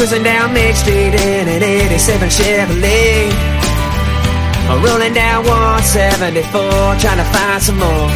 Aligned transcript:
Cruising 0.00 0.22
down 0.22 0.54
Main 0.54 0.74
Street 0.74 1.12
in 1.12 1.46
an 1.46 1.62
87 1.62 2.30
Chevrolet. 2.30 3.30
Rolling 4.82 5.12
down 5.12 5.44
174, 5.44 6.62
trying 6.96 7.18
to 7.18 7.24
find 7.24 7.62
some 7.62 7.78
more. 7.78 8.08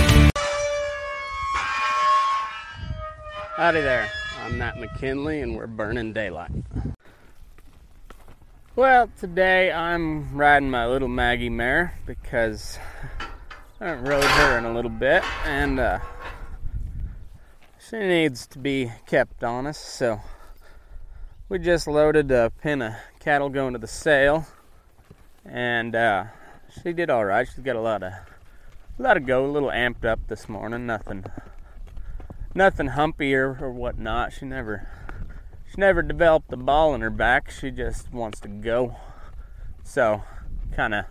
Howdy 3.59 3.83
there. 3.83 4.11
I'm 4.43 4.57
Matt 4.57 4.81
McKinley, 4.81 5.43
and 5.43 5.55
we're 5.59 5.67
burning 5.67 6.15
daylight. 6.15 6.53
Well, 8.77 9.11
today 9.21 9.71
I'm 9.71 10.35
riding 10.35 10.71
my 10.71 10.87
little 10.87 11.09
Maggie 11.09 11.51
mare 11.51 11.99
because 12.07 12.79
I 13.79 13.89
haven't 13.89 14.07
rode 14.07 14.25
her 14.25 14.57
in 14.57 14.65
a 14.65 14.73
little 14.73 14.91
bit, 14.91 15.23
and 15.45 15.79
uh, 15.79 15.99
she 17.79 17.99
needs 17.99 18.47
to 18.47 18.59
be 18.59 18.91
kept 19.05 19.45
honest, 19.45 19.85
so 19.85 20.23
we 21.49 21.59
just 21.59 21.87
loaded 21.87 22.31
a 22.31 22.51
pen 22.63 22.81
of 22.81 22.95
cattle 23.21 23.51
going 23.51 23.75
to 23.75 23.79
the 23.79 23.87
sale, 23.87 24.47
and 25.45 25.95
uh, 25.95 26.25
she 26.83 26.93
did 26.93 27.11
all 27.11 27.25
right. 27.25 27.47
She's 27.47 27.63
got 27.63 27.77
a 27.77 27.81
lot 27.81 28.03
of 28.03 28.13
a 28.99 29.03
lot 29.03 29.17
of 29.17 29.27
go, 29.27 29.45
a 29.45 29.49
little 29.49 29.71
amped 29.71 30.05
up 30.05 30.21
this 30.29 30.49
morning. 30.49 30.87
Nothing, 30.87 31.25
nothing 32.55 32.89
humpy 32.89 33.35
or, 33.35 33.59
or 33.61 33.71
whatnot. 33.71 34.33
She 34.33 34.47
never, 34.47 34.89
she 35.69 35.81
never 35.81 36.01
developed 36.01 36.53
a 36.53 36.57
ball 36.57 36.95
in 36.95 37.01
her 37.03 37.11
back. 37.11 37.51
She 37.51 37.71
just 37.71 38.13
wants 38.13 38.41
to 38.41 38.49
go. 38.49 38.97
So, 39.83 40.23
kind 40.75 40.95
of, 40.95 41.05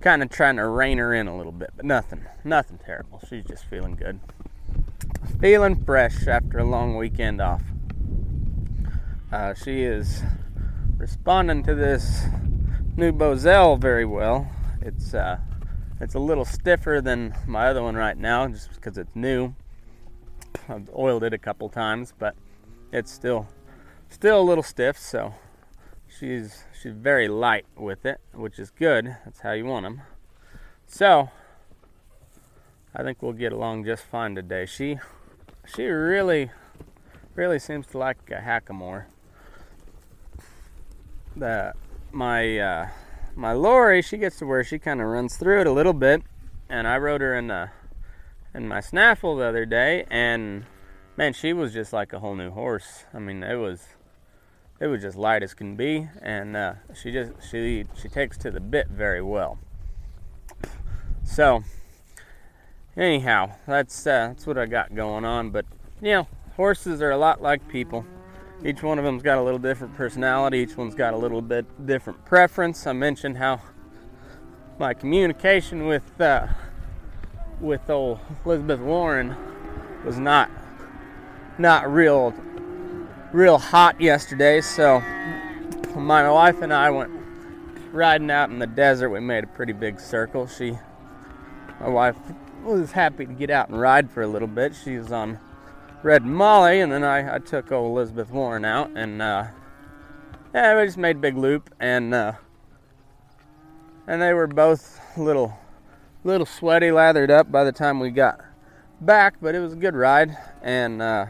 kind 0.00 0.22
of 0.22 0.30
trying 0.30 0.56
to 0.56 0.66
rein 0.66 0.96
her 0.96 1.12
in 1.12 1.28
a 1.28 1.36
little 1.36 1.52
bit, 1.52 1.70
but 1.76 1.84
nothing, 1.84 2.24
nothing 2.42 2.78
terrible. 2.78 3.20
She's 3.28 3.44
just 3.44 3.66
feeling 3.66 3.96
good, 3.96 4.20
feeling 5.40 5.84
fresh 5.84 6.26
after 6.26 6.58
a 6.58 6.64
long 6.64 6.96
weekend 6.96 7.40
off. 7.40 7.62
Uh, 9.32 9.54
she 9.54 9.80
is 9.82 10.22
responding 10.98 11.62
to 11.62 11.74
this 11.74 12.24
new 12.98 13.10
bosal 13.10 13.80
very 13.80 14.04
well. 14.04 14.46
It's 14.82 15.14
uh, 15.14 15.38
it's 16.02 16.14
a 16.14 16.18
little 16.18 16.44
stiffer 16.44 17.00
than 17.02 17.34
my 17.46 17.68
other 17.68 17.82
one 17.82 17.94
right 17.94 18.18
now, 18.18 18.46
just 18.48 18.74
because 18.74 18.98
it's 18.98 19.16
new. 19.16 19.54
I've 20.68 20.90
oiled 20.94 21.24
it 21.24 21.32
a 21.32 21.38
couple 21.38 21.70
times, 21.70 22.12
but 22.18 22.34
it's 22.92 23.10
still 23.10 23.48
still 24.10 24.38
a 24.38 24.44
little 24.44 24.62
stiff. 24.62 24.98
So 24.98 25.34
she's 26.06 26.64
she's 26.78 26.92
very 26.92 27.26
light 27.26 27.64
with 27.74 28.04
it, 28.04 28.20
which 28.34 28.58
is 28.58 28.70
good. 28.70 29.16
That's 29.24 29.40
how 29.40 29.52
you 29.52 29.64
want 29.64 29.84
them. 29.84 30.02
So 30.86 31.30
I 32.94 33.02
think 33.02 33.22
we'll 33.22 33.32
get 33.32 33.54
along 33.54 33.86
just 33.86 34.04
fine 34.04 34.34
today. 34.34 34.66
She 34.66 34.98
she 35.64 35.86
really 35.86 36.50
really 37.34 37.58
seems 37.58 37.86
to 37.86 37.98
like 37.98 38.18
a 38.30 38.42
hackamore 38.42 39.06
the 41.36 41.74
my 42.10 42.58
uh, 42.58 42.88
my 43.34 43.52
Lori, 43.52 44.02
she 44.02 44.18
gets 44.18 44.38
to 44.38 44.46
where 44.46 44.64
she 44.64 44.78
kind 44.78 45.00
of 45.00 45.06
runs 45.06 45.36
through 45.36 45.60
it 45.60 45.66
a 45.66 45.72
little 45.72 45.92
bit, 45.92 46.22
and 46.68 46.86
I 46.86 46.98
rode 46.98 47.20
her 47.20 47.34
in 47.34 47.48
the 47.48 47.70
in 48.54 48.68
my 48.68 48.80
snaffle 48.80 49.36
the 49.36 49.46
other 49.46 49.64
day, 49.64 50.04
and 50.10 50.66
man, 51.16 51.32
she 51.32 51.52
was 51.52 51.72
just 51.72 51.92
like 51.92 52.12
a 52.12 52.18
whole 52.18 52.34
new 52.34 52.50
horse. 52.50 53.04
I 53.14 53.18
mean, 53.18 53.42
it 53.42 53.56
was 53.56 53.86
it 54.80 54.86
was 54.88 55.00
just 55.00 55.16
light 55.16 55.42
as 55.42 55.54
can 55.54 55.76
be, 55.76 56.08
and 56.20 56.56
uh, 56.56 56.74
she 56.94 57.12
just 57.12 57.32
she 57.48 57.86
she 58.00 58.08
takes 58.08 58.36
to 58.38 58.50
the 58.50 58.60
bit 58.60 58.88
very 58.88 59.22
well. 59.22 59.58
So, 61.24 61.64
anyhow, 62.96 63.52
that's 63.66 64.06
uh, 64.06 64.28
that's 64.28 64.46
what 64.46 64.58
I 64.58 64.66
got 64.66 64.94
going 64.94 65.24
on. 65.24 65.50
But 65.50 65.64
you 66.00 66.12
know, 66.12 66.28
horses 66.56 67.00
are 67.00 67.10
a 67.10 67.16
lot 67.16 67.40
like 67.40 67.68
people. 67.68 68.04
Each 68.64 68.80
one 68.80 68.98
of 68.98 69.04
them's 69.04 69.22
got 69.22 69.38
a 69.38 69.42
little 69.42 69.58
different 69.58 69.96
personality. 69.96 70.58
Each 70.58 70.76
one's 70.76 70.94
got 70.94 71.14
a 71.14 71.16
little 71.16 71.42
bit 71.42 71.84
different 71.84 72.24
preference. 72.24 72.86
I 72.86 72.92
mentioned 72.92 73.38
how 73.38 73.60
my 74.78 74.94
communication 74.94 75.86
with 75.86 76.20
uh, 76.20 76.46
with 77.60 77.90
old 77.90 78.20
Elizabeth 78.44 78.78
Warren 78.78 79.34
was 80.04 80.18
not 80.18 80.48
not 81.58 81.92
real 81.92 82.32
real 83.32 83.58
hot 83.58 84.00
yesterday. 84.00 84.60
So 84.60 85.00
my 85.96 86.30
wife 86.30 86.62
and 86.62 86.72
I 86.72 86.90
went 86.90 87.10
riding 87.90 88.30
out 88.30 88.50
in 88.50 88.60
the 88.60 88.66
desert. 88.68 89.10
We 89.10 89.18
made 89.18 89.42
a 89.42 89.48
pretty 89.48 89.72
big 89.72 89.98
circle. 89.98 90.46
She, 90.46 90.78
my 91.80 91.88
wife, 91.88 92.16
was 92.62 92.92
happy 92.92 93.26
to 93.26 93.32
get 93.32 93.50
out 93.50 93.70
and 93.70 93.80
ride 93.80 94.08
for 94.08 94.22
a 94.22 94.28
little 94.28 94.46
bit. 94.46 94.76
She 94.76 94.98
was 94.98 95.10
on 95.10 95.40
Red 96.02 96.24
Molly, 96.24 96.80
and 96.80 96.90
then 96.90 97.04
I, 97.04 97.36
I 97.36 97.38
took 97.38 97.70
old 97.70 97.96
Elizabeth 97.96 98.30
Warren 98.30 98.64
out, 98.64 98.90
and 98.96 99.22
uh, 99.22 99.46
yeah, 100.52 100.76
we 100.76 100.84
just 100.84 100.98
made 100.98 101.16
a 101.16 101.20
big 101.20 101.36
loop, 101.36 101.72
and 101.78 102.12
uh, 102.12 102.32
and 104.08 104.20
they 104.20 104.34
were 104.34 104.48
both 104.48 105.00
little 105.16 105.56
little 106.24 106.46
sweaty, 106.46 106.90
lathered 106.90 107.30
up 107.30 107.52
by 107.52 107.62
the 107.62 107.72
time 107.72 108.00
we 108.00 108.10
got 108.10 108.40
back, 109.00 109.34
but 109.40 109.54
it 109.54 109.60
was 109.60 109.74
a 109.74 109.76
good 109.76 109.94
ride, 109.94 110.36
and 110.60 111.00
uh, 111.00 111.26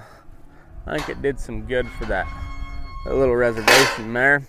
I 0.87 0.97
think 0.97 1.09
it 1.11 1.23
did 1.23 1.39
some 1.39 1.67
good 1.67 1.87
for 1.99 2.07
that, 2.07 2.27
that 3.05 3.15
little 3.15 3.37
reservation 3.37 4.13
there. 4.13 4.47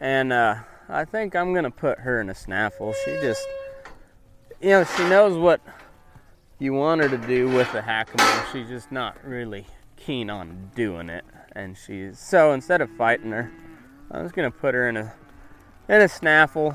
And 0.00 0.32
uh, 0.32 0.56
I 0.88 1.04
think 1.04 1.36
I'm 1.36 1.54
gonna 1.54 1.70
put 1.70 1.98
her 2.00 2.20
in 2.20 2.30
a 2.30 2.34
snaffle. 2.34 2.94
She 3.04 3.12
just, 3.20 3.46
you 4.60 4.70
know, 4.70 4.84
she 4.84 5.02
knows 5.04 5.36
what 5.36 5.60
you 6.64 6.72
want 6.72 7.02
her 7.02 7.10
to 7.10 7.18
do 7.18 7.46
with 7.50 7.70
the 7.72 7.80
hackamore. 7.80 8.50
She's 8.50 8.68
just 8.68 8.90
not 8.90 9.22
really 9.22 9.66
keen 9.96 10.30
on 10.30 10.70
doing 10.74 11.10
it, 11.10 11.22
and 11.52 11.76
she's 11.76 12.18
so 12.18 12.52
instead 12.52 12.80
of 12.80 12.88
fighting 12.96 13.32
her, 13.32 13.52
I'm 14.10 14.24
just 14.24 14.34
gonna 14.34 14.50
put 14.50 14.74
her 14.74 14.88
in 14.88 14.96
a 14.96 15.12
in 15.90 16.00
a 16.00 16.08
snaffle. 16.08 16.74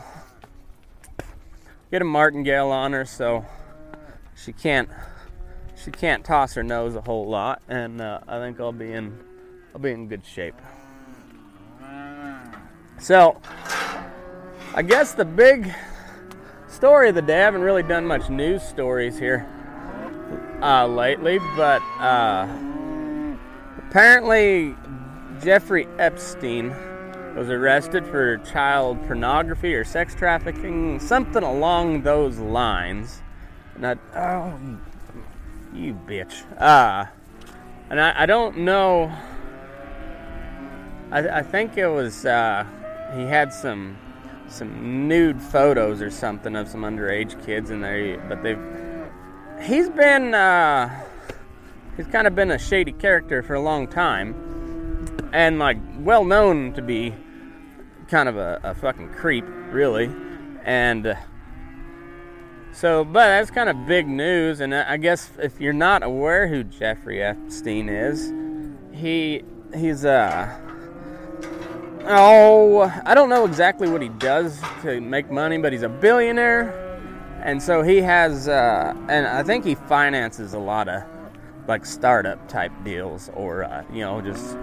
Get 1.90 2.04
a 2.04 2.06
martingale 2.06 2.70
on 2.70 2.94
her 2.94 3.04
so 3.04 3.44
she 4.36 4.54
can't 4.54 4.90
she 5.76 5.90
can't 5.90 6.24
toss 6.24 6.54
her 6.54 6.62
nose 6.62 6.94
a 6.94 7.02
whole 7.02 7.28
lot, 7.28 7.64
and 7.68 8.00
uh, 8.00 8.20
I 8.28 8.38
think 8.38 8.60
I'll 8.60 8.72
be 8.72 8.94
in 8.94 9.20
I'll 9.74 9.82
be 9.82 9.90
in 9.90 10.08
good 10.08 10.24
shape. 10.24 10.56
So, 13.00 13.42
I 14.76 14.84
guess 14.84 15.14
the 15.14 15.26
big 15.26 15.74
story 16.68 17.10
of 17.10 17.16
the 17.16 17.24
day. 17.24 17.40
I 17.40 17.46
haven't 17.46 17.62
really 17.62 17.82
done 17.82 18.06
much 18.06 18.30
news 18.30 18.62
stories 18.62 19.18
here 19.18 19.50
uh, 20.62 20.88
lately, 20.88 21.40
but 21.56 21.82
uh, 22.00 22.48
apparently 23.88 24.76
Jeffrey 25.42 25.88
Epstein 25.98 26.70
was 27.36 27.50
arrested 27.50 28.06
for 28.06 28.38
child 28.40 29.02
pornography 29.06 29.74
or 29.74 29.84
sex 29.84 30.14
trafficking, 30.16 31.00
something 31.00 31.44
along 31.44 32.02
those 32.02 32.38
lines. 32.38 33.22
And 33.76 33.88
I, 33.88 33.96
oh, 34.16 34.60
you 35.74 35.94
bitch. 35.94 36.44
Uh, 36.60 37.06
and 37.90 38.02
I, 38.02 38.24
I 38.24 38.26
don't 38.26 38.58
know. 38.60 39.12
I, 41.12 41.40
I 41.40 41.42
think 41.42 41.78
it 41.78 41.88
was 41.88 42.26
uh, 42.26 42.66
he 43.16 43.24
had 43.24 43.54
some 43.54 43.98
some 44.48 45.08
nude 45.08 45.42
photos 45.42 46.02
or 46.02 46.10
something 46.10 46.56
of 46.56 46.68
some 46.68 46.82
underage 46.82 47.44
kids 47.46 47.70
in 47.70 47.82
there, 47.82 48.18
but 48.28 48.42
they've 48.42 48.58
he's 49.62 49.90
been 49.90 50.34
uh, 50.34 51.04
he's 51.98 52.08
kind 52.08 52.28
of 52.28 52.36
been 52.36 52.52
a 52.52 52.60
shady 52.60 52.92
character 52.92 53.42
for 53.44 53.56
a 53.56 53.62
long 53.62 53.88
time, 53.88 55.30
and 55.34 55.60
like 55.60 55.78
well 56.00 56.26
known 56.26 56.74
to 56.74 56.82
be 56.82 57.14
kind 58.08 58.30
of 58.30 58.38
a, 58.38 58.60
a 58.64 58.74
fucking 58.76 59.10
creep, 59.10 59.46
really, 59.72 60.12
and. 60.64 61.08
Uh, 61.08 61.16
so, 62.72 63.04
but 63.04 63.26
that's 63.26 63.52
kind 63.52 63.68
of 63.68 63.88
big 63.88 64.08
news, 64.08 64.62
and 64.62 64.74
I 64.74 64.98
guess 64.98 65.32
if 65.40 65.60
you're 65.60 65.74
not 65.74 66.04
aware 66.04 66.48
who 66.48 66.64
Jeffrey 66.64 67.22
Epstein 67.22 67.90
is, 67.90 68.32
he 68.94 69.44
he's 69.76 70.06
uh 70.06 70.58
oh 72.06 73.02
I 73.06 73.16
don't 73.16 73.30
know 73.30 73.46
exactly 73.46 73.90
what 73.90 74.02
he 74.02 74.10
does 74.10 74.62
to 74.84 75.02
make 75.02 75.32
money, 75.32 75.58
but 75.58 75.74
he's 75.74 75.82
a 75.82 75.90
billionaire, 75.90 76.89
and 77.44 77.62
so 77.62 77.82
he 77.82 77.98
has 77.98 78.48
uh, 78.48 78.94
and 79.08 79.28
I 79.28 79.44
think 79.44 79.66
he 79.66 79.76
finances 79.76 80.54
a 80.54 80.60
lot 80.60 80.88
of 80.88 81.04
like 81.68 81.86
startup 81.86 82.48
type 82.48 82.72
deals 82.84 83.30
or 83.34 83.64
uh, 83.64 83.84
you 83.92 84.02
know 84.02 84.22
just 84.22 84.56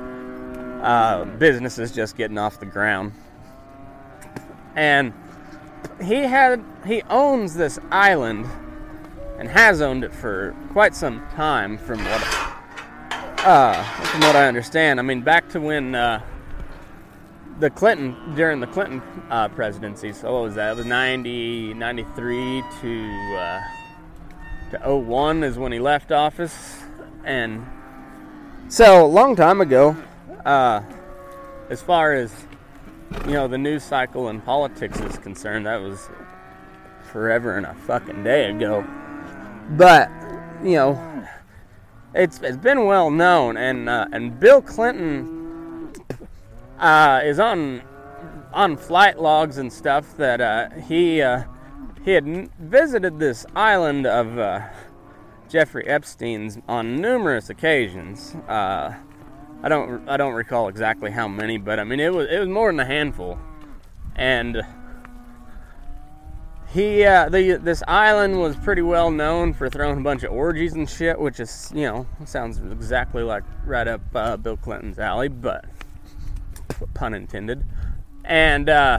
uh, 0.82 1.24
businesses 1.38 1.92
just 1.92 2.16
getting 2.16 2.38
off 2.38 2.60
the 2.60 2.66
ground, 2.66 3.12
and 4.74 5.12
he 6.02 6.16
had 6.16 6.62
he 6.86 7.02
owns 7.10 7.54
this 7.54 7.78
island 7.90 8.46
and 9.38 9.48
has 9.48 9.80
owned 9.80 10.04
it 10.04 10.14
for 10.14 10.54
quite 10.72 10.94
some 10.94 11.26
time 11.34 11.78
from 11.78 11.98
what 12.04 12.22
uh, 13.46 13.82
from 13.82 14.20
what 14.20 14.36
I 14.36 14.46
understand. 14.46 14.98
I 14.98 15.02
mean 15.02 15.22
back 15.22 15.48
to 15.50 15.60
when 15.60 15.94
uh, 15.94 16.20
the 17.58 17.70
Clinton 17.70 18.34
during 18.34 18.60
the 18.60 18.66
Clinton 18.66 19.02
uh, 19.30 19.48
presidency. 19.48 20.12
So 20.12 20.32
what 20.34 20.42
was 20.42 20.54
that? 20.56 20.72
It 20.72 20.76
was 20.76 20.86
90 20.86 21.74
93 21.74 22.62
to 22.80 23.36
uh, 23.36 23.60
to 24.72 24.96
01 24.96 25.44
is 25.44 25.58
when 25.58 25.72
he 25.72 25.78
left 25.78 26.12
office 26.12 26.82
and 27.24 27.64
so 28.68 29.04
a 29.04 29.06
long 29.06 29.36
time 29.36 29.60
ago 29.60 29.96
uh, 30.44 30.82
as 31.70 31.82
far 31.82 32.12
as 32.12 32.46
you 33.26 33.32
know, 33.32 33.48
the 33.48 33.58
news 33.58 33.82
cycle 33.82 34.28
and 34.28 34.44
politics 34.44 35.00
is 35.00 35.16
concerned, 35.18 35.66
that 35.66 35.80
was 35.80 36.08
forever 37.10 37.56
and 37.56 37.66
a 37.66 37.74
fucking 37.74 38.24
day 38.24 38.50
ago. 38.50 38.86
But, 39.70 40.10
you 40.62 40.76
know, 40.76 41.26
it's 42.14 42.40
it's 42.40 42.56
been 42.56 42.84
well 42.84 43.10
known, 43.10 43.56
and 43.56 43.88
uh, 43.88 44.06
and 44.12 44.38
Bill 44.38 44.62
Clinton 44.62 45.35
uh, 46.78 47.20
is 47.24 47.38
on 47.38 47.82
on 48.52 48.76
flight 48.76 49.20
logs 49.20 49.58
and 49.58 49.72
stuff 49.72 50.16
that 50.16 50.40
uh, 50.40 50.70
he 50.70 51.20
uh, 51.22 51.44
he 52.04 52.12
had 52.12 52.50
visited 52.58 53.18
this 53.18 53.44
island 53.54 54.06
of 54.06 54.38
uh, 54.38 54.60
Jeffrey 55.48 55.86
Epstein's 55.86 56.58
on 56.68 56.96
numerous 56.96 57.50
occasions. 57.50 58.34
Uh, 58.48 58.94
I 59.62 59.68
don't 59.68 60.08
I 60.08 60.16
don't 60.16 60.34
recall 60.34 60.68
exactly 60.68 61.10
how 61.10 61.28
many, 61.28 61.58
but 61.58 61.78
I 61.78 61.84
mean 61.84 62.00
it 62.00 62.12
was 62.12 62.28
it 62.30 62.38
was 62.38 62.48
more 62.48 62.70
than 62.70 62.80
a 62.80 62.86
handful, 62.86 63.38
and 64.14 64.62
he 66.72 67.04
uh, 67.04 67.28
the 67.28 67.58
this 67.62 67.82
island 67.88 68.38
was 68.38 68.56
pretty 68.56 68.82
well 68.82 69.10
known 69.10 69.52
for 69.52 69.70
throwing 69.70 69.98
a 69.98 70.02
bunch 70.02 70.22
of 70.22 70.32
orgies 70.32 70.74
and 70.74 70.88
shit, 70.88 71.18
which 71.18 71.40
is 71.40 71.72
you 71.74 71.82
know 71.82 72.06
sounds 72.24 72.58
exactly 72.58 73.22
like 73.22 73.44
right 73.64 73.88
up 73.88 74.02
uh, 74.14 74.36
Bill 74.36 74.56
Clinton's 74.56 74.98
alley, 74.98 75.28
but 75.28 75.64
pun 76.94 77.14
intended, 77.14 77.64
and. 78.24 78.68
Uh, 78.68 78.98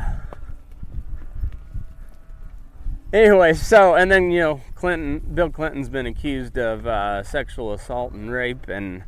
Anyway, 3.14 3.54
so 3.54 3.96
and 3.96 4.12
then 4.12 4.32
you 4.32 4.42
know 4.42 4.62
Clinton, 4.76 5.34
Bill 5.34 5.50
Clinton's 5.50 5.88
been 5.88 6.06
accused 6.06 6.58
of 6.58 6.86
uh, 6.86 7.24
sexual 7.24 7.72
assault 7.72 8.12
and 8.12 8.30
rape, 8.30 8.68
and 8.68 9.04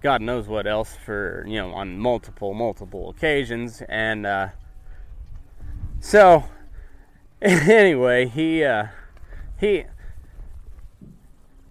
God 0.00 0.22
knows 0.22 0.46
what 0.46 0.66
else 0.66 0.94
for 0.94 1.44
you 1.46 1.56
know 1.56 1.72
on 1.72 1.98
multiple 1.98 2.54
multiple 2.54 3.10
occasions 3.10 3.82
and 3.88 4.26
uh, 4.26 4.48
so 6.00 6.44
anyway 7.42 8.26
he 8.26 8.62
uh, 8.62 8.86
he 9.58 9.84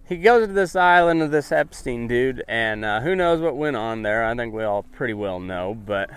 he 0.06 0.16
goes 0.16 0.46
to 0.46 0.52
this 0.52 0.76
island 0.76 1.22
of 1.22 1.30
this 1.30 1.50
Epstein 1.50 2.06
dude 2.06 2.44
and 2.46 2.84
uh, 2.84 3.00
who 3.00 3.16
knows 3.16 3.40
what 3.40 3.56
went 3.56 3.76
on 3.76 4.02
there 4.02 4.24
I 4.24 4.34
think 4.34 4.52
we 4.52 4.62
all 4.62 4.82
pretty 4.82 5.14
well 5.14 5.40
know 5.40 5.74
but 5.74 6.10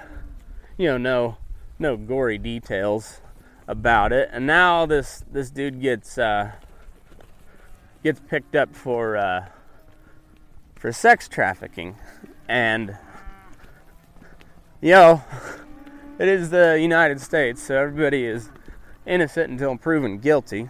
you 0.77 0.87
know 0.87 0.97
no 0.97 1.37
no 1.79 1.97
gory 1.97 2.37
details 2.37 3.21
about 3.67 4.11
it 4.11 4.29
and 4.31 4.45
now 4.45 4.85
this 4.85 5.23
this 5.31 5.49
dude 5.49 5.81
gets 5.81 6.17
uh, 6.17 6.51
gets 8.03 8.19
picked 8.27 8.55
up 8.55 8.75
for 8.75 9.17
uh, 9.17 9.47
for 10.81 10.91
sex 10.91 11.27
trafficking. 11.27 11.95
And, 12.49 12.97
you 14.81 14.93
know, 14.93 15.23
it 16.17 16.27
is 16.27 16.49
the 16.49 16.79
United 16.81 17.21
States, 17.21 17.61
so 17.61 17.77
everybody 17.77 18.25
is 18.25 18.49
innocent 19.05 19.51
until 19.51 19.77
proven 19.77 20.17
guilty. 20.17 20.69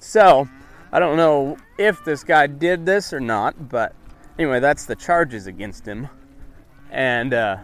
So, 0.00 0.48
I 0.90 0.98
don't 0.98 1.16
know 1.16 1.58
if 1.78 2.04
this 2.04 2.24
guy 2.24 2.48
did 2.48 2.84
this 2.86 3.12
or 3.12 3.20
not, 3.20 3.68
but 3.68 3.94
anyway, 4.36 4.58
that's 4.58 4.84
the 4.86 4.96
charges 4.96 5.46
against 5.46 5.86
him. 5.86 6.08
And, 6.90 7.34
uh, 7.34 7.58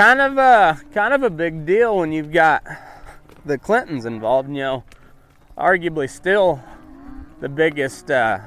kind 0.00 0.22
of 0.22 0.38
a 0.38 0.80
kind 0.94 1.12
of 1.12 1.22
a 1.22 1.28
big 1.28 1.66
deal 1.66 1.98
when 1.98 2.10
you've 2.10 2.32
got 2.32 2.64
the 3.44 3.58
Clintons 3.58 4.06
involved. 4.06 4.48
You 4.48 4.54
know, 4.54 4.84
arguably 5.58 6.08
still 6.08 6.58
the 7.40 7.50
biggest 7.50 8.10
uh, 8.10 8.38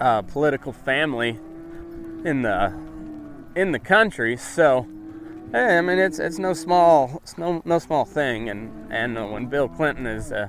uh, 0.00 0.22
political 0.22 0.72
family 0.72 1.38
in 2.24 2.42
the 2.42 2.74
in 3.54 3.70
the 3.70 3.78
country. 3.78 4.36
So, 4.36 4.88
hey, 5.52 5.78
I 5.78 5.80
mean, 5.82 6.00
it's 6.00 6.18
it's 6.18 6.40
no 6.40 6.52
small 6.52 7.20
it's 7.22 7.38
no 7.38 7.62
no 7.64 7.78
small 7.78 8.04
thing. 8.04 8.50
And 8.50 8.92
and 8.92 9.16
uh, 9.16 9.26
when 9.26 9.46
Bill 9.46 9.68
Clinton 9.68 10.04
is 10.04 10.32
uh, 10.32 10.48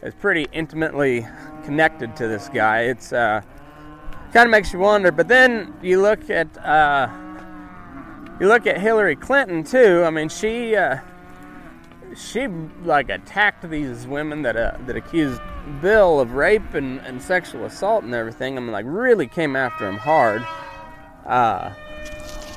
is 0.00 0.14
pretty 0.14 0.46
intimately 0.52 1.26
connected 1.64 2.14
to 2.18 2.28
this 2.28 2.48
guy, 2.50 2.82
it's 2.82 3.12
uh, 3.12 3.42
kind 4.32 4.46
of 4.46 4.52
makes 4.52 4.72
you 4.72 4.78
wonder. 4.78 5.10
But 5.10 5.26
then 5.26 5.74
you 5.82 6.00
look 6.00 6.30
at 6.30 6.56
uh, 6.58 7.08
you 8.40 8.48
look 8.48 8.66
at 8.66 8.80
Hillary 8.80 9.16
Clinton 9.16 9.64
too. 9.64 10.02
I 10.04 10.10
mean, 10.10 10.28
she 10.28 10.74
uh, 10.76 10.98
she 12.16 12.46
like 12.82 13.08
attacked 13.08 13.68
these 13.68 14.06
women 14.06 14.42
that 14.42 14.56
uh, 14.56 14.76
that 14.86 14.96
accused 14.96 15.40
Bill 15.80 16.20
of 16.20 16.32
rape 16.32 16.74
and, 16.74 17.00
and 17.00 17.22
sexual 17.22 17.64
assault 17.64 18.04
and 18.04 18.14
everything. 18.14 18.56
I 18.56 18.60
mean, 18.60 18.72
like 18.72 18.86
really 18.88 19.26
came 19.26 19.56
after 19.56 19.88
him 19.88 19.96
hard. 19.96 20.44
Uh, 21.24 21.72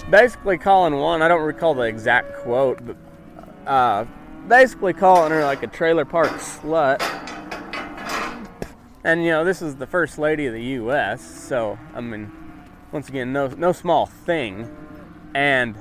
basically 0.09 0.57
calling 0.57 0.95
one, 0.95 1.21
I 1.21 1.27
don't 1.27 1.43
recall 1.43 1.73
the 1.73 1.83
exact 1.83 2.33
quote, 2.39 2.85
but 2.85 2.97
uh, 3.65 4.05
basically 4.47 4.93
calling 4.93 5.31
her 5.31 5.43
like 5.43 5.63
a 5.63 5.67
trailer 5.67 6.05
park 6.05 6.31
slut. 6.33 7.01
And 9.03 9.23
you 9.23 9.31
know, 9.31 9.45
this 9.45 9.61
is 9.61 9.75
the 9.75 9.87
first 9.87 10.17
lady 10.17 10.47
of 10.47 10.53
the 10.53 10.63
U.S., 10.63 11.21
so 11.21 11.79
I 11.93 12.01
mean, 12.01 12.31
once 12.91 13.07
again, 13.07 13.31
no 13.31 13.47
no 13.47 13.71
small 13.71 14.05
thing, 14.05 14.69
and 15.33 15.75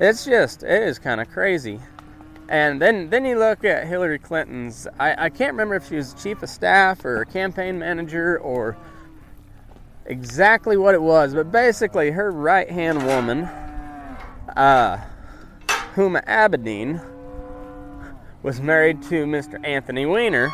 it's 0.00 0.24
just 0.24 0.62
it 0.62 0.82
is 0.82 0.98
kind 0.98 1.20
of 1.20 1.28
crazy. 1.30 1.80
And 2.48 2.80
then 2.80 3.10
then 3.10 3.24
you 3.24 3.38
look 3.38 3.64
at 3.64 3.86
Hillary 3.86 4.18
Clinton's. 4.18 4.86
I, 4.98 5.26
I 5.26 5.28
can't 5.28 5.52
remember 5.52 5.74
if 5.74 5.88
she 5.88 5.96
was 5.96 6.14
chief 6.14 6.42
of 6.42 6.48
staff 6.48 7.04
or 7.04 7.24
campaign 7.26 7.78
manager 7.78 8.38
or 8.38 8.76
exactly 10.06 10.76
what 10.76 10.94
it 10.94 11.02
was, 11.02 11.34
but 11.34 11.52
basically 11.52 12.10
her 12.10 12.30
right 12.30 12.70
hand 12.70 13.04
woman, 13.04 13.44
uh, 14.56 15.04
Huma 15.94 16.24
Abedin, 16.24 17.04
was 18.42 18.60
married 18.60 19.02
to 19.02 19.26
Mr. 19.26 19.64
Anthony 19.66 20.06
Weiner. 20.06 20.50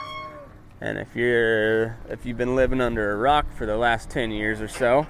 And 0.80 0.98
if 0.98 1.14
you're 1.14 1.96
if 2.08 2.26
you've 2.26 2.36
been 2.36 2.56
living 2.56 2.80
under 2.80 3.12
a 3.12 3.16
rock 3.16 3.46
for 3.56 3.66
the 3.66 3.76
last 3.76 4.10
10 4.10 4.32
years 4.32 4.60
or 4.60 4.68
so, 4.68 5.06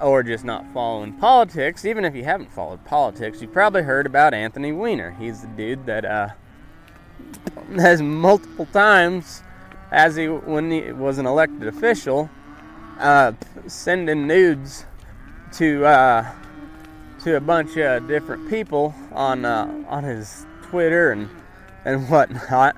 or 0.00 0.22
just 0.22 0.44
not 0.44 0.64
following 0.72 1.12
politics, 1.14 1.84
even 1.84 2.04
if 2.04 2.14
you 2.14 2.24
haven't 2.24 2.52
followed 2.52 2.84
politics, 2.84 3.40
you've 3.40 3.52
probably 3.52 3.82
heard 3.82 4.06
about 4.06 4.34
Anthony 4.34 4.72
Weiner. 4.72 5.12
He's 5.18 5.42
the 5.42 5.48
dude 5.48 5.86
that 5.86 6.04
uh, 6.04 6.28
has 7.76 8.02
multiple 8.02 8.66
times, 8.66 9.42
as 9.90 10.16
he 10.16 10.28
when 10.28 10.70
he 10.70 10.92
was 10.92 11.18
an 11.18 11.26
elected 11.26 11.66
official, 11.66 12.30
uh, 12.98 13.32
sending 13.66 14.26
nudes 14.26 14.84
to 15.52 15.84
uh, 15.84 16.30
to 17.24 17.36
a 17.36 17.40
bunch 17.40 17.76
of 17.76 18.06
different 18.06 18.48
people 18.48 18.94
on 19.12 19.44
uh, 19.44 19.84
on 19.88 20.04
his 20.04 20.46
Twitter 20.62 21.12
and 21.12 21.28
and 21.84 22.08
whatnot, 22.08 22.76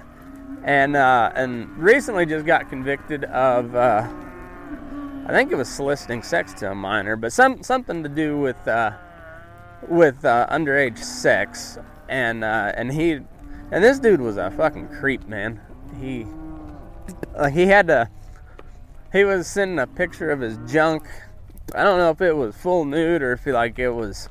and 0.65 0.97
uh, 0.97 1.33
and 1.35 1.69
recently 1.77 2.27
just 2.27 2.47
got 2.47 2.69
convicted 2.71 3.25
of 3.25 3.75
uh, 3.75 4.09
I 5.31 5.33
think 5.33 5.53
it 5.53 5.55
was 5.55 5.69
soliciting 5.69 6.25
sex 6.25 6.53
to 6.55 6.73
a 6.73 6.75
minor, 6.75 7.15
but 7.15 7.33
some 7.33 7.63
something 7.63 8.03
to 8.03 8.09
do 8.09 8.37
with 8.37 8.67
uh, 8.67 8.91
with 9.87 10.25
uh, 10.25 10.49
underage 10.51 10.99
sex, 10.99 11.79
and 12.09 12.43
uh, 12.43 12.73
and 12.75 12.91
he 12.91 13.21
and 13.71 13.85
this 13.85 14.01
dude 14.01 14.21
was 14.21 14.39
a 14.39 14.51
fucking 14.51 14.89
creep, 14.89 15.29
man. 15.29 15.61
He 16.01 16.27
like 17.39 17.55
he 17.55 17.67
had 17.67 17.87
to 17.87 18.11
he 19.13 19.23
was 19.23 19.47
sending 19.47 19.79
a 19.79 19.87
picture 19.87 20.33
of 20.33 20.41
his 20.41 20.59
junk. 20.67 21.05
I 21.77 21.85
don't 21.85 21.99
know 21.99 22.11
if 22.11 22.21
it 22.21 22.35
was 22.35 22.57
full 22.57 22.85
nude 22.85 23.23
or 23.23 23.33
if 23.33 23.45
he 23.45 23.53
like 23.53 23.79
it 23.79 23.91
was 23.91 24.29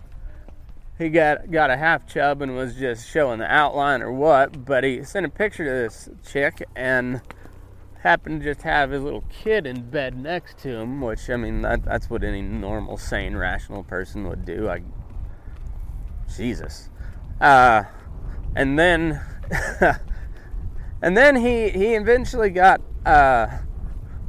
he 0.97 1.07
got 1.07 1.49
got 1.49 1.69
a 1.69 1.77
half 1.77 2.07
chub 2.07 2.41
and 2.41 2.57
was 2.57 2.75
just 2.75 3.09
showing 3.09 3.39
the 3.39 3.49
outline 3.49 4.01
or 4.01 4.11
what, 4.11 4.65
but 4.65 4.83
he 4.83 5.05
sent 5.05 5.25
a 5.25 5.29
picture 5.29 5.63
to 5.63 5.71
this 5.71 6.09
chick 6.29 6.61
and 6.75 7.21
happened 8.01 8.41
to 8.41 8.53
just 8.53 8.61
have 8.61 8.91
his 8.91 9.03
little 9.03 9.23
kid 9.29 9.65
in 9.65 9.89
bed 9.89 10.17
next 10.17 10.57
to 10.59 10.69
him, 10.69 11.01
which 11.01 11.29
I 11.29 11.35
mean 11.35 11.61
that, 11.61 11.83
that's 11.83 12.09
what 12.09 12.23
any 12.23 12.41
normal, 12.41 12.97
sane, 12.97 13.35
rational 13.35 13.83
person 13.83 14.27
would 14.27 14.45
do. 14.45 14.61
Like 14.63 14.83
Jesus, 16.35 16.89
uh, 17.41 17.83
and 18.55 18.79
then 18.79 19.21
and 21.01 21.17
then 21.17 21.35
he 21.35 21.69
he 21.69 21.95
eventually 21.95 22.49
got 22.49 22.81
uh, 23.05 23.47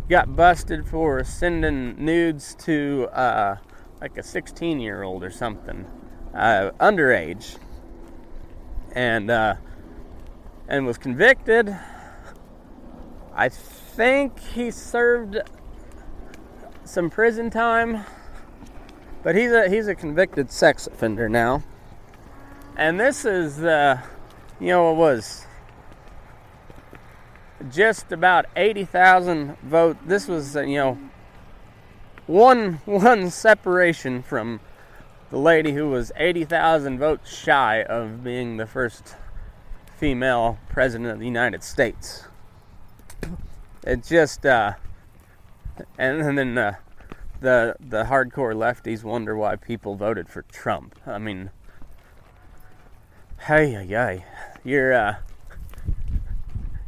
got 0.09 0.35
busted 0.35 0.87
for 0.87 1.23
sending 1.23 2.05
nudes 2.05 2.57
to 2.57 3.09
uh, 3.12 3.57
like 4.00 4.17
a 4.17 4.23
16 4.23 4.81
year 4.81 5.03
old 5.05 5.23
or 5.23 5.31
something, 5.31 5.87
uh, 6.35 6.73
underage, 6.81 7.57
and 8.93 9.31
uh, 9.31 9.55
and 10.69 10.87
was 10.87 10.99
convicted 10.99 11.77
I 13.40 13.49
think 13.49 14.38
he 14.38 14.70
served 14.70 15.38
some 16.85 17.09
prison 17.09 17.49
time, 17.49 18.04
but 19.23 19.35
he's 19.35 19.50
a 19.50 19.66
he's 19.70 19.88
a 19.88 19.94
convicted 19.94 20.50
sex 20.50 20.87
offender 20.87 21.26
now. 21.26 21.62
And 22.76 23.00
this 23.00 23.25
is 23.25 23.64
uh, 23.64 24.02
you 24.61 24.66
know 24.66 24.92
it 24.92 24.97
was 24.97 25.47
just 27.70 28.12
about 28.12 28.44
80,000 28.56 29.56
vote. 29.62 29.97
This 30.06 30.28
was 30.28 30.54
uh, 30.54 30.61
you 30.61 30.76
know 30.76 30.99
one 32.26 32.75
one 32.85 33.30
separation 33.30 34.23
from 34.23 34.61
the 35.30 35.38
lady 35.38 35.73
who 35.73 35.88
was 35.88 36.12
80,000 36.14 36.99
votes 36.99 37.35
shy 37.35 37.85
of 37.85 38.23
being 38.23 38.59
the 38.59 38.66
first 38.66 39.16
female 39.97 40.59
president 40.68 41.11
of 41.11 41.18
the 41.18 41.25
United 41.25 41.62
States 41.62 42.26
it 43.85 44.05
just 44.05 44.45
uh, 44.45 44.75
and, 45.99 46.39
then 46.39 46.59
uh, 46.59 46.75
the 47.41 47.77
the 47.81 48.05
hardcore 48.05 48.55
lefties 48.55 49.03
wonder 49.03 49.37
why 49.37 49.57
people 49.57 49.97
voted 49.97 50.29
for 50.29 50.43
Trump. 50.43 50.99
I 51.07 51.19
mean, 51.19 51.50
hey, 53.47 53.71
hey, 53.71 53.87
hey, 53.87 54.25
your 54.65 54.93
uh, 54.93 55.17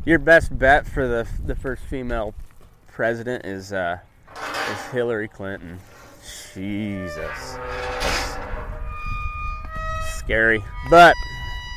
your 0.05 0.19
best 0.19 0.59
bet 0.59 0.87
for 0.87 1.07
the 1.07 1.27
the 1.45 1.55
first 1.55 1.85
female 1.85 2.35
president 2.89 3.47
is 3.47 3.73
uh, 3.73 3.99
is 4.71 4.87
Hillary 4.93 5.29
Clinton. 5.29 5.79
Jesus, 6.55 7.57
That's 7.57 8.37
scary. 10.19 10.63
But 10.89 11.15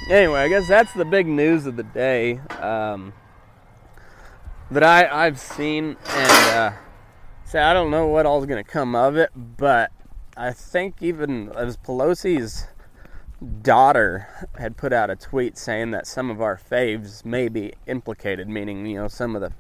anyway, 0.10 0.42
I 0.42 0.50
guess 0.50 0.68
that's 0.68 0.94
the 0.94 1.06
big 1.06 1.26
news 1.28 1.66
of 1.66 1.78
the 1.78 1.84
day. 1.84 2.40
Um, 2.60 3.14
that 4.72 4.84
I 4.84 5.25
I've 5.25 5.39
seen 5.39 5.98
and 6.07 6.31
uh, 6.55 6.72
say 7.43 7.60
I 7.60 7.74
don't 7.74 7.91
know 7.91 8.07
what 8.07 8.25
all's 8.25 8.45
gonna 8.45 8.63
come 8.63 8.95
of 8.95 9.15
it, 9.15 9.31
but 9.36 9.91
I 10.36 10.51
think 10.51 11.01
even 11.01 11.51
as 11.55 11.77
Pelosi's 11.77 12.67
daughter 13.62 14.27
had 14.57 14.77
put 14.77 14.93
out 14.93 15.10
a 15.10 15.15
tweet 15.15 15.57
saying 15.57 15.91
that 15.91 16.07
some 16.07 16.29
of 16.29 16.41
our 16.41 16.57
faves 16.57 17.24
may 17.25 17.48
be 17.48 17.74
implicated, 17.86 18.48
meaning 18.48 18.86
you 18.86 18.98
know 18.98 19.07
some 19.07 19.36
of 19.36 19.41
the 19.41 19.51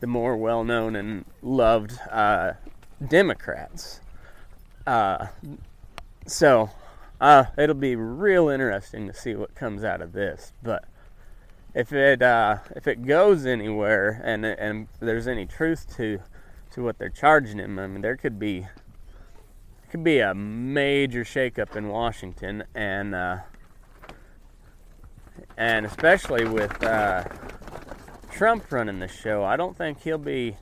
the 0.00 0.06
more 0.06 0.36
well 0.36 0.64
known 0.64 0.96
and 0.96 1.24
loved 1.42 1.98
uh, 2.10 2.52
Democrats. 3.06 4.00
Uh, 4.86 5.26
so 6.26 6.70
uh, 7.20 7.44
it'll 7.56 7.74
be 7.74 7.94
real 7.94 8.48
interesting 8.48 9.06
to 9.06 9.14
see 9.14 9.34
what 9.34 9.54
comes 9.54 9.84
out 9.84 10.02
of 10.02 10.12
this, 10.12 10.52
but 10.62 10.84
if 11.74 11.92
it 11.92 12.22
uh, 12.22 12.58
if 12.76 12.86
it 12.86 13.06
goes 13.06 13.46
anywhere 13.46 14.20
and 14.24 14.44
and 14.44 14.88
there's 15.00 15.26
any 15.26 15.46
truth 15.46 15.96
to 15.96 16.20
to 16.72 16.82
what 16.82 16.98
they're 16.98 17.08
charging 17.08 17.58
him, 17.58 17.78
I 17.78 17.86
mean 17.86 18.02
there 18.02 18.16
could 18.16 18.38
be 18.38 18.66
could 19.90 20.04
be 20.04 20.20
a 20.20 20.34
major 20.34 21.22
shakeup 21.22 21.76
in 21.76 21.88
Washington, 21.88 22.64
and 22.74 23.14
uh, 23.14 23.38
and 25.56 25.86
especially 25.86 26.46
with 26.46 26.82
uh, 26.82 27.24
Trump 28.30 28.72
running 28.72 29.00
the 29.00 29.08
show, 29.08 29.44
I 29.44 29.56
don't 29.56 29.76
think 29.76 30.02
he'll 30.02 30.18
be 30.18 30.56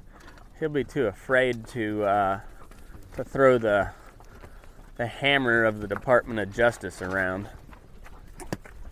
he'll 0.58 0.68
be 0.68 0.84
too 0.84 1.06
afraid 1.06 1.66
to 1.68 2.04
uh, 2.04 2.40
to 3.14 3.24
throw 3.24 3.58
the 3.58 3.90
the 4.96 5.06
hammer 5.06 5.64
of 5.64 5.80
the 5.80 5.88
Department 5.88 6.38
of 6.40 6.52
Justice 6.52 7.00
around. 7.00 7.48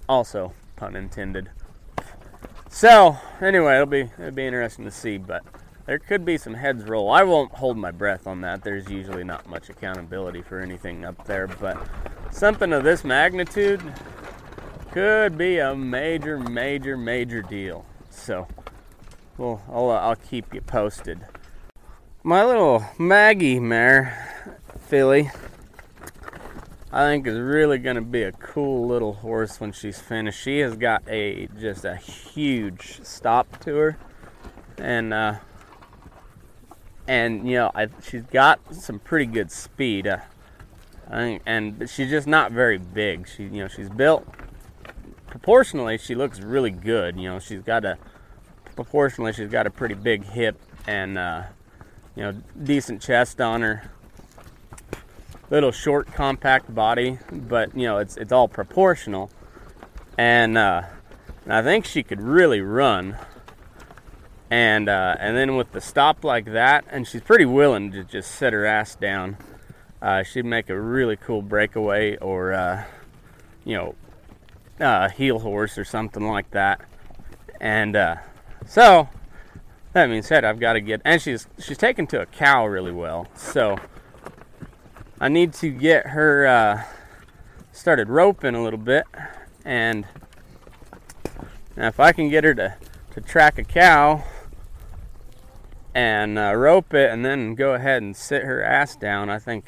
Also, 0.08 0.52
pun 0.76 0.96
intended. 0.96 1.50
So 2.70 3.16
anyway, 3.40 3.74
it'll 3.74 3.86
be 3.86 4.10
it'll 4.18 4.30
be 4.30 4.46
interesting 4.46 4.84
to 4.84 4.90
see, 4.90 5.18
but 5.18 5.42
there 5.86 5.98
could 5.98 6.24
be 6.24 6.36
some 6.36 6.54
heads 6.54 6.84
roll. 6.84 7.10
I 7.10 7.22
won't 7.22 7.52
hold 7.52 7.76
my 7.76 7.90
breath 7.90 8.26
on 8.26 8.42
that. 8.42 8.62
There's 8.62 8.90
usually 8.90 9.24
not 9.24 9.48
much 9.48 9.70
accountability 9.70 10.42
for 10.42 10.60
anything 10.60 11.04
up 11.04 11.26
there, 11.26 11.46
but 11.46 11.78
something 12.30 12.72
of 12.72 12.84
this 12.84 13.04
magnitude, 13.04 13.80
could 14.90 15.36
be 15.36 15.58
a 15.58 15.74
major, 15.76 16.38
major, 16.38 16.96
major 16.96 17.42
deal. 17.42 17.84
So, 18.10 18.48
well, 19.36 19.62
I'll, 19.70 19.90
uh, 19.90 20.00
I'll 20.00 20.16
keep 20.16 20.54
you 20.54 20.60
posted. 20.60 21.20
My 22.22 22.44
little 22.44 22.84
Maggie 22.98 23.60
mare, 23.60 24.56
filly, 24.80 25.30
I 26.90 27.04
think 27.04 27.26
is 27.26 27.38
really 27.38 27.78
going 27.78 27.96
to 27.96 28.02
be 28.02 28.22
a 28.22 28.32
cool 28.32 28.86
little 28.86 29.12
horse 29.12 29.60
when 29.60 29.72
she's 29.72 30.00
finished. 30.00 30.42
She 30.42 30.60
has 30.60 30.74
got 30.74 31.02
a 31.06 31.48
just 31.60 31.84
a 31.84 31.96
huge 31.96 33.00
stop 33.02 33.60
to 33.60 33.76
her, 33.76 33.98
and 34.78 35.12
uh, 35.12 35.34
and 37.06 37.46
you 37.46 37.56
know 37.56 37.70
I, 37.74 37.88
she's 38.02 38.22
got 38.22 38.60
some 38.74 39.00
pretty 39.00 39.26
good 39.26 39.50
speed. 39.50 40.06
Uh, 40.06 40.18
I 41.10 41.16
think, 41.16 41.42
and 41.44 41.78
but 41.78 41.90
she's 41.90 42.08
just 42.08 42.26
not 42.26 42.52
very 42.52 42.78
big. 42.78 43.28
She 43.28 43.44
you 43.44 43.62
know 43.62 43.68
she's 43.68 43.90
built 43.90 44.26
proportionally. 45.26 45.98
She 45.98 46.14
looks 46.14 46.40
really 46.40 46.70
good. 46.70 47.18
You 47.18 47.28
know 47.28 47.38
she's 47.38 47.60
got 47.60 47.84
a 47.84 47.98
proportionally 48.74 49.32
she's 49.32 49.50
got 49.50 49.66
a 49.66 49.70
pretty 49.70 49.94
big 49.94 50.24
hip 50.24 50.58
and 50.86 51.18
uh, 51.18 51.42
you 52.14 52.22
know 52.22 52.32
decent 52.62 53.02
chest 53.02 53.42
on 53.42 53.60
her 53.60 53.90
little 55.50 55.72
short 55.72 56.12
compact 56.12 56.74
body 56.74 57.18
but 57.32 57.74
you 57.74 57.84
know 57.84 57.98
it's 57.98 58.16
it's 58.16 58.32
all 58.32 58.48
proportional. 58.48 59.30
And 60.16 60.58
uh, 60.58 60.82
and 61.44 61.52
I 61.52 61.62
think 61.62 61.84
she 61.84 62.02
could 62.02 62.20
really 62.20 62.60
run. 62.60 63.16
And 64.50 64.88
uh, 64.88 65.16
and 65.18 65.36
then 65.36 65.56
with 65.56 65.72
the 65.72 65.80
stop 65.80 66.24
like 66.24 66.46
that 66.46 66.84
and 66.90 67.06
she's 67.06 67.22
pretty 67.22 67.44
willing 67.44 67.92
to 67.92 68.02
just 68.04 68.32
set 68.32 68.52
her 68.52 68.64
ass 68.64 68.94
down 68.94 69.36
uh, 70.00 70.22
she'd 70.22 70.44
make 70.44 70.70
a 70.70 70.80
really 70.80 71.16
cool 71.16 71.42
breakaway 71.42 72.16
or 72.18 72.52
uh, 72.52 72.84
you 73.64 73.76
know 73.76 73.94
uh, 74.80 75.08
heel 75.08 75.40
horse 75.40 75.76
or 75.76 75.84
something 75.84 76.26
like 76.26 76.50
that. 76.52 76.80
And 77.60 77.96
uh, 77.96 78.16
so 78.66 79.08
that 79.92 80.06
being 80.06 80.22
said 80.22 80.44
I've 80.44 80.60
got 80.60 80.74
to 80.74 80.80
get 80.80 81.02
and 81.04 81.20
she's 81.20 81.46
she's 81.58 81.78
taken 81.78 82.06
to 82.08 82.20
a 82.20 82.26
cow 82.26 82.66
really 82.66 82.92
well. 82.92 83.26
So 83.34 83.78
I 85.20 85.28
need 85.28 85.52
to 85.54 85.70
get 85.70 86.08
her 86.08 86.46
uh, 86.46 86.84
started 87.72 88.08
roping 88.08 88.54
a 88.54 88.62
little 88.62 88.78
bit, 88.78 89.04
and 89.64 90.06
now 91.76 91.88
if 91.88 91.98
I 91.98 92.12
can 92.12 92.28
get 92.28 92.44
her 92.44 92.54
to, 92.54 92.76
to 93.14 93.20
track 93.20 93.58
a 93.58 93.64
cow 93.64 94.22
and 95.92 96.38
uh, 96.38 96.54
rope 96.54 96.94
it, 96.94 97.10
and 97.10 97.24
then 97.24 97.56
go 97.56 97.74
ahead 97.74 98.00
and 98.00 98.16
sit 98.16 98.44
her 98.44 98.62
ass 98.62 98.94
down, 98.94 99.28
I 99.28 99.40
think 99.40 99.64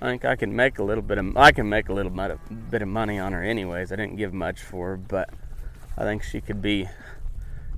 I 0.00 0.06
think 0.06 0.24
I 0.24 0.36
can 0.36 0.54
make 0.54 0.78
a 0.78 0.84
little 0.84 1.02
bit 1.02 1.18
of 1.18 1.36
I 1.36 1.50
can 1.50 1.68
make 1.68 1.88
a 1.88 1.92
little 1.92 2.12
bit 2.12 2.80
of, 2.80 2.88
money 2.88 3.18
on 3.18 3.32
her 3.32 3.42
anyways. 3.42 3.90
I 3.90 3.96
didn't 3.96 4.16
give 4.16 4.32
much 4.32 4.62
for 4.62 4.90
her, 4.90 4.96
but 4.96 5.30
I 5.98 6.04
think 6.04 6.22
she 6.22 6.40
could 6.40 6.62
be, 6.62 6.88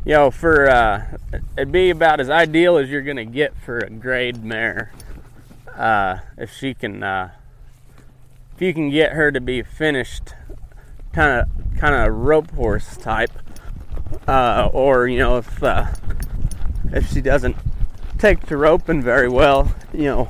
you 0.04 0.12
know, 0.12 0.30
for 0.30 0.68
uh, 0.68 1.16
it'd 1.56 1.72
be 1.72 1.88
about 1.88 2.20
as 2.20 2.28
ideal 2.28 2.76
as 2.76 2.90
you're 2.90 3.00
gonna 3.00 3.24
get 3.24 3.56
for 3.56 3.78
a 3.78 3.88
grade 3.88 4.44
mare 4.44 4.92
uh, 5.76 6.18
if 6.36 6.52
she 6.52 6.74
can, 6.74 7.02
uh, 7.02 7.30
if 8.54 8.62
you 8.62 8.72
can 8.72 8.90
get 8.90 9.12
her 9.12 9.30
to 9.30 9.40
be 9.40 9.62
finished, 9.62 10.34
kind 11.12 11.40
of, 11.40 11.78
kind 11.78 11.94
of 11.94 12.14
rope 12.14 12.50
horse 12.52 12.96
type, 12.96 13.32
uh, 14.26 14.68
or 14.72 15.06
you 15.06 15.18
know, 15.18 15.38
if 15.38 15.62
uh, 15.62 15.86
if 16.92 17.10
she 17.12 17.20
doesn't 17.20 17.56
take 18.18 18.46
to 18.46 18.56
roping 18.56 19.02
very 19.02 19.28
well, 19.28 19.74
you 19.92 20.04
know, 20.04 20.28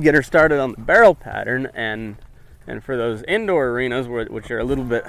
get 0.00 0.14
her 0.14 0.22
started 0.22 0.58
on 0.58 0.72
the 0.72 0.80
barrel 0.80 1.14
pattern, 1.14 1.68
and 1.74 2.16
and 2.66 2.84
for 2.84 2.96
those 2.96 3.22
indoor 3.24 3.68
arenas, 3.68 4.06
which 4.08 4.50
are 4.50 4.58
a 4.58 4.64
little 4.64 4.84
bit 4.84 5.04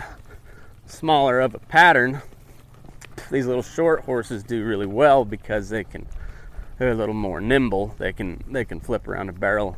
smaller 0.86 1.40
of 1.40 1.54
a 1.54 1.60
pattern, 1.60 2.22
these 3.32 3.46
little 3.46 3.64
short 3.64 4.06
horses 4.06 4.44
do 4.44 4.64
really 4.64 4.86
well 4.86 5.26
because 5.26 5.70
they 5.70 5.84
can 5.84 6.08
they're 6.78 6.92
a 6.92 6.96
little 6.96 7.16
more 7.16 7.40
nimble. 7.40 7.96
They 7.98 8.14
can 8.14 8.44
they 8.50 8.66
can 8.66 8.80
flip 8.80 9.08
around 9.08 9.30
a 9.30 9.34
barrel 9.34 9.78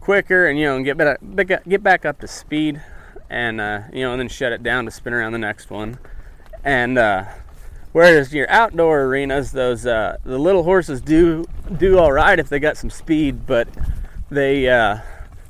quicker 0.00 0.46
and 0.46 0.58
you 0.58 0.64
know 0.64 0.76
and 0.76 0.84
get 0.84 0.96
back 0.96 1.64
get 1.68 1.82
back 1.82 2.04
up 2.04 2.20
to 2.20 2.26
speed 2.26 2.82
and 3.28 3.60
uh, 3.60 3.82
you 3.92 4.02
know 4.02 4.12
and 4.12 4.20
then 4.20 4.28
shut 4.28 4.52
it 4.52 4.62
down 4.62 4.84
to 4.84 4.90
spin 4.90 5.12
around 5.12 5.32
the 5.32 5.38
next 5.38 5.70
one. 5.70 5.98
And 6.64 6.98
uh, 6.98 7.24
whereas 7.92 8.34
your 8.34 8.50
outdoor 8.50 9.02
arenas, 9.02 9.52
those 9.52 9.86
uh, 9.86 10.16
the 10.24 10.38
little 10.38 10.64
horses 10.64 11.00
do 11.00 11.44
do 11.76 11.98
all 11.98 12.12
right 12.12 12.38
if 12.38 12.48
they 12.48 12.58
got 12.58 12.76
some 12.76 12.90
speed, 12.90 13.46
but 13.46 13.68
they 14.30 14.68
uh, 14.68 14.98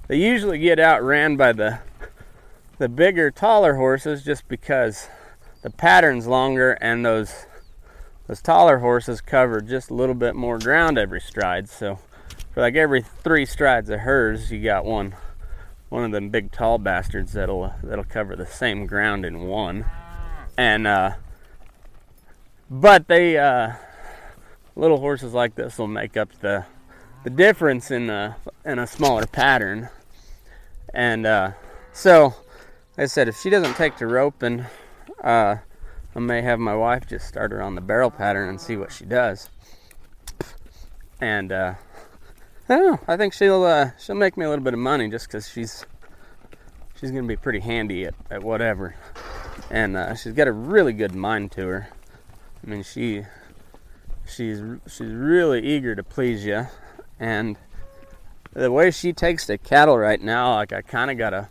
they 0.09 0.17
usually 0.17 0.59
get 0.59 0.79
outran 0.79 1.37
by 1.37 1.53
the 1.53 1.81
the 2.79 2.89
bigger, 2.89 3.31
taller 3.31 3.75
horses 3.75 4.25
just 4.25 4.49
because 4.49 5.09
the 5.63 5.71
pattern's 5.71 6.27
longer 6.27 6.73
and 6.81 7.05
those 7.05 7.47
those 8.31 8.41
taller 8.41 8.79
horses 8.79 9.21
cover 9.21 9.61
just 9.61 9.91
a 9.91 9.95
little 9.95 10.15
bit 10.15 10.37
more 10.37 10.57
ground 10.57 10.97
every 10.97 11.21
stride. 11.21 11.69
So 11.69 11.99
for 12.55 12.61
like 12.61 12.77
every 12.77 13.03
three 13.03 13.45
strides 13.45 13.91
of 13.91 13.99
hers, 13.99 14.53
you 14.53 14.63
got 14.63 14.85
one 14.85 15.17
one 15.89 16.05
of 16.05 16.13
them 16.13 16.31
big 16.31 16.53
tall 16.53 16.79
bastards 16.79 17.33
that'll 17.33 17.75
that'll 17.83 18.05
cover 18.05 18.37
the 18.37 18.47
same 18.47 18.87
ground 18.87 19.27
in 19.27 19.49
one. 19.49 19.85
And 20.57 20.87
uh, 20.87 21.15
but 22.71 23.09
they 23.09 23.37
uh, 23.37 23.73
little 24.77 25.01
horses 25.01 25.35
like 25.35 25.57
this 25.57 25.77
will 25.77 25.89
make 25.89 26.17
up 26.17 26.31
the 26.39 26.67
the 27.25 27.31
difference 27.31 27.91
in 27.91 28.09
a 28.11 28.37
in 28.65 28.79
a 28.79 28.87
smaller 28.87 29.27
pattern. 29.27 29.89
And 30.95 31.27
uh, 31.27 31.53
so, 31.93 32.27
like 32.97 32.99
I 32.99 33.07
said, 33.07 33.27
if 33.27 33.41
she 33.41 33.51
doesn't 33.51 33.75
take 33.75 33.97
to 33.97 34.07
roping, 34.07 34.67
uh, 35.21 35.57
I 36.15 36.19
may 36.19 36.43
have 36.43 36.59
my 36.59 36.75
wife 36.75 37.07
just 37.07 37.29
start 37.29 37.53
her 37.53 37.63
on 37.63 37.77
the 37.77 37.81
barrel 37.81 38.11
pattern 38.11 38.49
and 38.49 38.61
see 38.61 38.77
what 38.77 38.91
she 38.91 39.05
does. 39.05 39.49
And 41.21 41.53
uh, 41.53 41.75
I 42.69 42.77
don't 42.77 42.93
know. 42.93 43.01
I 43.07 43.17
think 43.17 43.33
she'll 43.33 43.63
uh, 43.63 43.91
she'll 43.99 44.17
make 44.17 44.37
me 44.37 44.45
a 44.45 44.49
little 44.49 44.65
bit 44.65 44.75
of 44.75 44.81
money 44.81 45.09
just 45.09 45.29
because 45.29 45.49
she's 45.49 45.87
she's 46.99 47.13
gonna 47.13 47.27
be 47.27 47.37
pretty 47.37 47.61
handy 47.61 48.07
at, 48.07 48.15
at 48.31 48.43
whatever. 48.43 48.97
And 49.71 49.97
uh, 49.97 50.17
she's 50.17 50.33
got 50.33 50.49
a 50.49 50.53
really 50.53 50.93
good 50.93 51.15
mind 51.15 51.53
to 51.53 51.67
her. 51.67 51.89
I 52.65 52.71
mean, 52.71 52.83
she 52.83 53.25
she's 54.27 54.61
she's 54.87 55.13
really 55.13 55.61
eager 55.63 55.95
to 55.95 56.03
please 56.03 56.45
you, 56.45 56.67
and 57.21 57.57
the 58.53 58.73
way 58.73 58.91
she 58.91 59.13
takes 59.13 59.47
the 59.47 59.59
cattle 59.59 59.97
right 59.97 60.21
now, 60.21 60.55
like 60.55 60.73
I 60.73 60.83
kind 60.83 61.11
of 61.11 61.19
gotta. 61.19 61.49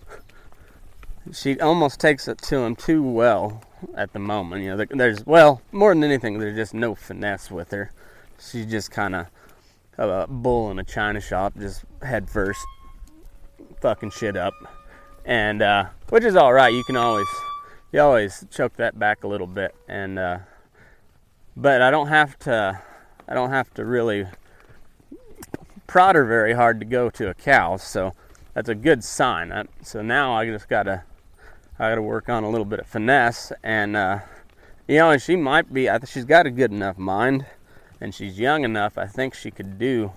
She 1.31 1.59
almost 1.59 1.99
takes 1.99 2.27
it 2.27 2.39
to 2.43 2.57
him 2.57 2.75
too 2.75 3.03
well 3.03 3.61
at 3.95 4.13
the 4.13 4.19
moment. 4.19 4.63
You 4.63 4.75
know, 4.75 4.85
there's 4.89 5.25
well 5.25 5.61
more 5.71 5.93
than 5.93 6.03
anything, 6.03 6.39
there's 6.39 6.55
just 6.55 6.73
no 6.73 6.95
finesse 6.95 7.51
with 7.51 7.71
her. 7.71 7.91
She's 8.39 8.65
just 8.65 8.91
kind 8.91 9.15
of 9.15 9.27
a 9.97 10.27
bull 10.27 10.71
in 10.71 10.79
a 10.79 10.83
china 10.83 11.19
shop, 11.19 11.53
just 11.57 11.83
head 12.01 12.29
first, 12.29 12.65
fucking 13.81 14.11
shit 14.11 14.37
up, 14.37 14.53
and 15.25 15.61
uh, 15.61 15.85
which 16.09 16.23
is 16.23 16.35
all 16.35 16.53
right. 16.53 16.73
You 16.73 16.83
can 16.83 16.95
always 16.95 17.27
you 17.91 17.99
always 17.99 18.45
choke 18.51 18.75
that 18.77 18.97
back 18.97 19.23
a 19.23 19.27
little 19.27 19.47
bit, 19.47 19.75
and 19.87 20.17
uh, 20.17 20.39
but 21.55 21.81
I 21.81 21.91
don't 21.91 22.07
have 22.07 22.37
to 22.39 22.81
I 23.27 23.33
don't 23.33 23.49
have 23.49 23.73
to 23.75 23.85
really 23.85 24.25
prod 25.87 26.15
her 26.15 26.25
very 26.25 26.53
hard 26.53 26.79
to 26.79 26.85
go 26.85 27.09
to 27.09 27.29
a 27.29 27.33
cow, 27.33 27.77
so 27.77 28.13
that's 28.53 28.69
a 28.69 28.75
good 28.75 29.03
sign. 29.03 29.67
So 29.81 30.01
now 30.01 30.33
I 30.33 30.45
just 30.45 30.69
gotta 30.69 31.03
I 31.81 31.89
got 31.89 31.95
to 31.95 32.01
work 32.01 32.27
on 32.27 32.43
a 32.43 32.49
little 32.49 32.65
bit 32.65 32.81
of 32.81 32.87
finesse, 32.87 33.53
and 33.63 33.95
uh, 33.95 34.19
you 34.85 34.97
know, 34.97 35.11
and 35.11 35.21
she 35.21 35.37
might 35.37 35.73
be. 35.73 35.89
I 35.89 35.97
she's 36.03 36.25
got 36.25 36.45
a 36.45 36.51
good 36.51 36.71
enough 36.71 36.97
mind, 36.97 37.45
and 38.01 38.13
she's 38.13 38.37
young 38.37 38.65
enough. 38.65 38.97
I 38.97 39.05
think 39.05 39.33
she 39.33 39.49
could 39.49 39.79
do 39.79 40.11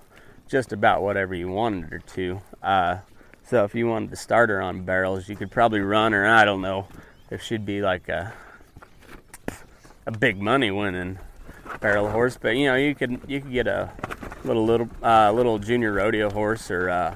just 0.48 0.72
about 0.72 1.02
whatever 1.02 1.36
you 1.36 1.48
wanted 1.48 1.90
her 1.92 2.00
to. 2.00 2.40
Uh, 2.60 2.96
so 3.44 3.62
if 3.62 3.76
you 3.76 3.86
wanted 3.86 4.10
to 4.10 4.16
start 4.16 4.50
her 4.50 4.60
on 4.60 4.84
barrels, 4.84 5.28
you 5.28 5.36
could 5.36 5.52
probably 5.52 5.80
run 5.80 6.12
her. 6.12 6.26
I 6.26 6.44
don't 6.44 6.62
know 6.62 6.88
if 7.30 7.42
she'd 7.42 7.64
be 7.64 7.80
like 7.80 8.08
a 8.08 8.32
a 10.04 10.10
big 10.10 10.42
money 10.42 10.72
winning 10.72 11.20
barrel 11.80 12.10
horse, 12.10 12.36
but 12.40 12.56
you 12.56 12.66
know, 12.66 12.74
you 12.74 12.96
could 12.96 13.20
you 13.28 13.40
could 13.40 13.52
get 13.52 13.68
a 13.68 13.92
little 14.42 14.64
little 14.66 14.88
uh, 15.00 15.30
little 15.30 15.60
junior 15.60 15.92
rodeo 15.92 16.28
horse 16.28 16.72
or 16.72 16.90
uh, 16.90 17.14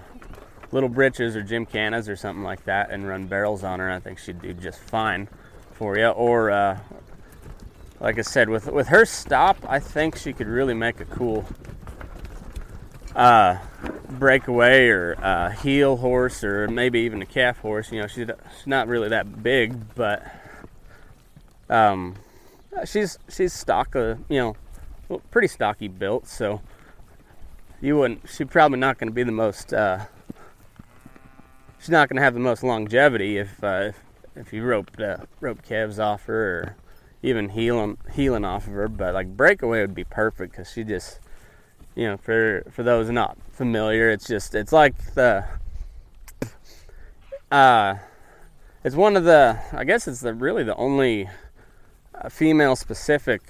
little 0.72 0.88
britches 0.88 1.36
or 1.36 1.42
gymkhanas 1.42 2.08
or 2.08 2.16
something 2.16 2.44
like 2.44 2.64
that 2.64 2.90
and 2.90 3.06
run 3.06 3.26
barrels 3.26 3.62
on 3.64 3.78
her, 3.80 3.90
I 3.90 4.00
think 4.00 4.18
she'd 4.18 4.42
do 4.42 4.52
just 4.52 4.78
fine 4.78 5.28
for 5.72 5.96
you. 5.96 6.08
Or, 6.08 6.50
uh, 6.50 6.78
like 8.00 8.18
I 8.18 8.22
said, 8.22 8.48
with 8.48 8.70
with 8.70 8.88
her 8.88 9.04
stop, 9.04 9.56
I 9.68 9.78
think 9.78 10.16
she 10.16 10.32
could 10.32 10.48
really 10.48 10.74
make 10.74 11.00
a 11.00 11.04
cool 11.04 11.46
uh, 13.14 13.58
breakaway 14.10 14.88
or 14.88 15.16
uh, 15.22 15.50
heel 15.50 15.96
horse 15.96 16.44
or 16.44 16.68
maybe 16.68 17.00
even 17.00 17.22
a 17.22 17.26
calf 17.26 17.58
horse. 17.58 17.90
You 17.90 18.02
know, 18.02 18.06
she's, 18.06 18.26
she's 18.26 18.66
not 18.66 18.88
really 18.88 19.08
that 19.08 19.42
big, 19.42 19.94
but 19.94 20.26
um, 21.70 22.16
she's 22.84 23.18
she's 23.28 23.52
stock, 23.52 23.96
uh, 23.96 24.16
you 24.28 24.54
know, 25.08 25.20
pretty 25.30 25.48
stocky 25.48 25.88
built. 25.88 26.26
So 26.26 26.60
you 27.80 27.96
wouldn't. 27.96 28.28
She's 28.28 28.46
probably 28.46 28.78
not 28.78 28.98
going 28.98 29.08
to 29.08 29.14
be 29.14 29.22
the 29.22 29.32
most 29.32 29.72
uh, 29.72 30.04
she's 31.86 31.92
not 31.92 32.08
going 32.08 32.16
to 32.16 32.22
have 32.22 32.34
the 32.34 32.40
most 32.40 32.64
longevity 32.64 33.38
if, 33.38 33.62
uh, 33.62 33.92
if 34.34 34.52
you 34.52 34.64
roped 34.64 35.00
uh, 35.00 35.18
rope 35.40 35.62
calves 35.62 36.00
off 36.00 36.24
her 36.24 36.34
or 36.34 36.76
even 37.22 37.50
heeling 37.50 37.96
heeling 38.12 38.44
off 38.44 38.66
of 38.66 38.72
her. 38.72 38.88
But 38.88 39.14
like 39.14 39.36
breakaway 39.36 39.82
would 39.82 39.94
be 39.94 40.02
perfect 40.02 40.50
because 40.50 40.72
she 40.72 40.82
just 40.82 41.20
you 41.94 42.08
know 42.08 42.16
for 42.16 42.64
for 42.72 42.82
those 42.82 43.08
not 43.08 43.38
familiar, 43.52 44.10
it's 44.10 44.26
just 44.26 44.56
it's 44.56 44.72
like 44.72 45.14
the 45.14 45.44
uh 47.52 47.94
it's 48.82 48.96
one 48.96 49.16
of 49.16 49.22
the 49.22 49.60
I 49.72 49.84
guess 49.84 50.08
it's 50.08 50.22
the 50.22 50.34
really 50.34 50.64
the 50.64 50.74
only 50.74 51.30
uh, 52.16 52.28
female 52.28 52.74
specific 52.74 53.42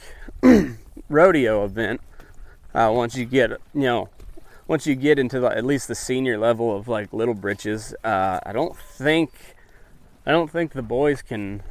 rodeo 1.09 1.65
event. 1.65 2.03
Uh, 2.75 2.93
once 2.95 3.17
you 3.17 3.25
get 3.25 3.51
you 3.51 3.59
know 3.81 4.11
once 4.69 4.87
you 4.87 4.95
get 4.95 5.19
into 5.19 5.41
the, 5.41 5.49
at 5.49 5.65
least 5.65 5.89
the 5.89 5.95
senior 5.95 6.39
level 6.39 6.77
of 6.77 6.89
like 6.89 7.13
little 7.13 7.35
britches, 7.35 7.95
uh, 8.05 8.41
I 8.45 8.53
don't 8.53 8.77
think 8.77 9.33
I 10.25 10.33
don't 10.33 10.51
think 10.51 10.73
the 10.73 10.83
boys 10.83 11.23
can 11.23 11.63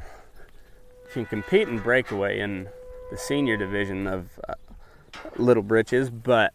can 1.12 1.26
compete 1.26 1.68
in 1.68 1.78
breakaway 1.78 2.40
in 2.40 2.68
the 3.10 3.16
senior 3.16 3.56
division 3.56 4.06
of 4.06 4.40
uh, 4.48 4.54
little 5.36 5.62
britches, 5.62 6.10
but 6.10 6.52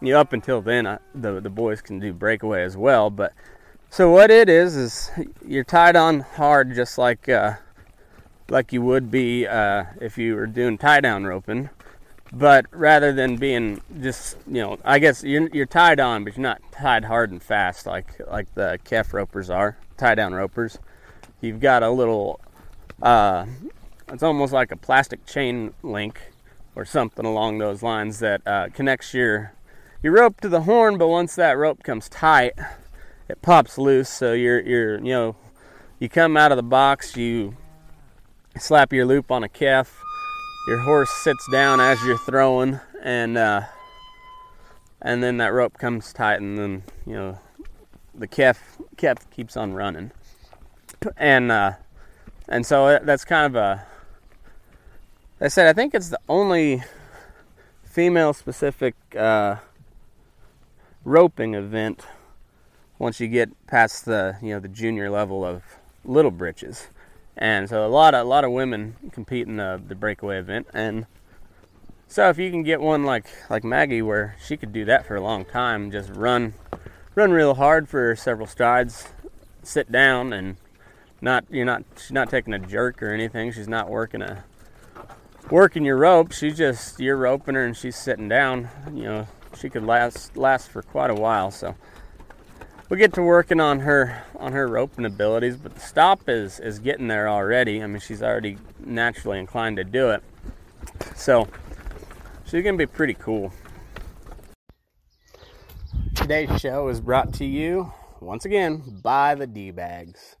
you 0.00 0.12
know, 0.12 0.20
up 0.20 0.32
until 0.32 0.60
then, 0.60 0.86
uh, 0.86 0.98
the 1.14 1.40
the 1.40 1.50
boys 1.50 1.80
can 1.80 1.98
do 1.98 2.12
breakaway 2.12 2.62
as 2.64 2.76
well. 2.76 3.08
But 3.10 3.32
so 3.88 4.10
what 4.10 4.30
it 4.30 4.48
is 4.48 4.76
is 4.76 5.10
you're 5.46 5.64
tied 5.64 5.96
on 5.96 6.20
hard, 6.20 6.74
just 6.74 6.98
like 6.98 7.28
uh, 7.28 7.54
like 8.48 8.72
you 8.72 8.82
would 8.82 9.10
be 9.10 9.46
uh, 9.46 9.84
if 10.00 10.18
you 10.18 10.34
were 10.34 10.46
doing 10.46 10.76
tie 10.76 11.00
down 11.00 11.24
roping. 11.24 11.70
But 12.34 12.66
rather 12.72 13.12
than 13.12 13.36
being 13.36 13.80
just 14.00 14.36
you 14.48 14.60
know, 14.60 14.78
I 14.84 14.98
guess 14.98 15.22
you're 15.22 15.48
you're 15.52 15.66
tied 15.66 16.00
on, 16.00 16.24
but 16.24 16.36
you're 16.36 16.42
not 16.42 16.60
tied 16.72 17.04
hard 17.04 17.30
and 17.30 17.40
fast 17.40 17.86
like 17.86 18.20
like 18.28 18.52
the 18.54 18.80
calf 18.82 19.14
ropers 19.14 19.50
are, 19.50 19.78
tie 19.96 20.16
down 20.16 20.34
ropers. 20.34 20.78
You've 21.40 21.60
got 21.60 21.82
a 21.82 21.90
little, 21.90 22.40
uh, 23.02 23.46
it's 24.08 24.22
almost 24.22 24.52
like 24.52 24.72
a 24.72 24.76
plastic 24.76 25.26
chain 25.26 25.74
link 25.82 26.20
or 26.74 26.84
something 26.84 27.24
along 27.24 27.58
those 27.58 27.82
lines 27.82 28.18
that 28.18 28.42
uh, 28.46 28.68
connects 28.74 29.14
your 29.14 29.52
your 30.02 30.14
rope 30.14 30.40
to 30.40 30.48
the 30.48 30.62
horn. 30.62 30.98
But 30.98 31.08
once 31.08 31.36
that 31.36 31.56
rope 31.56 31.84
comes 31.84 32.08
tight, 32.08 32.54
it 33.28 33.42
pops 33.42 33.78
loose. 33.78 34.08
So 34.08 34.32
you're 34.32 34.60
you're 34.60 34.98
you 34.98 35.12
know 35.12 35.36
you 36.00 36.08
come 36.08 36.36
out 36.36 36.50
of 36.50 36.56
the 36.56 36.64
box, 36.64 37.16
you 37.16 37.56
slap 38.58 38.92
your 38.92 39.06
loop 39.06 39.30
on 39.30 39.44
a 39.44 39.48
calf. 39.48 40.03
Your 40.66 40.78
horse 40.78 41.10
sits 41.10 41.46
down 41.52 41.78
as 41.78 42.02
you're 42.04 42.16
throwing, 42.16 42.80
and 43.02 43.36
uh, 43.36 43.62
and 45.02 45.22
then 45.22 45.36
that 45.36 45.52
rope 45.52 45.76
comes 45.76 46.10
tight, 46.10 46.40
and 46.40 46.56
then 46.56 46.82
you 47.06 47.12
know 47.12 47.38
the 48.14 48.26
calf 48.26 48.78
calf 48.96 49.30
keeps 49.30 49.58
on 49.58 49.74
running, 49.74 50.10
and 51.18 51.52
uh, 51.52 51.72
and 52.48 52.64
so 52.64 52.98
that's 53.02 53.26
kind 53.26 53.54
of 53.54 53.56
a. 53.56 53.86
I 55.38 55.48
said 55.48 55.66
I 55.66 55.74
think 55.74 55.94
it's 55.94 56.08
the 56.08 56.20
only 56.30 56.82
female 57.84 58.32
specific 58.32 58.94
uh, 59.14 59.56
roping 61.04 61.52
event 61.52 62.06
once 62.98 63.20
you 63.20 63.28
get 63.28 63.50
past 63.66 64.06
the 64.06 64.38
you 64.40 64.54
know 64.54 64.60
the 64.60 64.68
junior 64.68 65.10
level 65.10 65.44
of 65.44 65.62
little 66.06 66.30
britches 66.30 66.88
and 67.36 67.68
so 67.68 67.86
a 67.86 67.88
lot 67.88 68.14
of 68.14 68.26
a 68.26 68.28
lot 68.28 68.44
of 68.44 68.52
women 68.52 68.96
compete 69.12 69.46
in 69.46 69.56
the, 69.56 69.80
the 69.86 69.94
breakaway 69.94 70.38
event. 70.38 70.66
And 70.72 71.06
so 72.06 72.28
if 72.28 72.38
you 72.38 72.50
can 72.50 72.62
get 72.62 72.80
one 72.80 73.04
like 73.04 73.26
like 73.50 73.64
Maggie 73.64 74.02
where 74.02 74.36
she 74.44 74.56
could 74.56 74.72
do 74.72 74.84
that 74.84 75.06
for 75.06 75.16
a 75.16 75.20
long 75.20 75.44
time 75.44 75.90
just 75.90 76.10
run 76.10 76.54
run 77.14 77.32
real 77.32 77.54
hard 77.54 77.88
for 77.88 78.14
several 78.14 78.46
strides 78.46 79.08
sit 79.62 79.90
down 79.90 80.32
and 80.32 80.56
not 81.20 81.44
you're 81.50 81.64
not 81.64 81.82
she's 81.96 82.12
not 82.12 82.30
taking 82.30 82.54
a 82.54 82.58
jerk 82.58 83.02
or 83.02 83.12
anything. 83.12 83.50
She's 83.50 83.68
not 83.68 83.88
working 83.88 84.22
a 84.22 84.44
working 85.50 85.84
your 85.84 85.96
rope. 85.96 86.32
She's 86.32 86.56
just 86.56 87.00
you're 87.00 87.16
roping 87.16 87.54
her 87.54 87.64
and 87.64 87.76
she's 87.76 87.96
sitting 87.96 88.28
down. 88.28 88.68
You 88.92 89.04
know 89.04 89.28
she 89.56 89.70
could 89.70 89.84
last 89.84 90.36
last 90.36 90.68
for 90.68 90.82
quite 90.82 91.10
a 91.10 91.14
while. 91.14 91.50
So 91.50 91.74
we 92.88 92.98
get 92.98 93.12
to 93.14 93.22
working 93.22 93.60
on 93.60 93.80
her 93.80 94.22
on 94.38 94.52
her 94.52 94.68
roping 94.68 95.04
abilities, 95.04 95.56
but 95.56 95.74
the 95.74 95.80
stop 95.80 96.28
is 96.28 96.60
is 96.60 96.78
getting 96.78 97.08
there 97.08 97.28
already. 97.28 97.82
I 97.82 97.86
mean, 97.86 98.00
she's 98.00 98.22
already 98.22 98.58
naturally 98.78 99.38
inclined 99.38 99.76
to 99.78 99.84
do 99.84 100.10
it, 100.10 100.22
so 101.14 101.48
she's 102.44 102.62
gonna 102.62 102.76
be 102.76 102.86
pretty 102.86 103.14
cool. 103.14 103.52
Today's 106.14 106.60
show 106.60 106.88
is 106.88 107.00
brought 107.00 107.32
to 107.34 107.44
you 107.44 107.92
once 108.20 108.44
again 108.44 109.00
by 109.02 109.34
the 109.34 109.46
D 109.46 109.70
bags. 109.70 110.36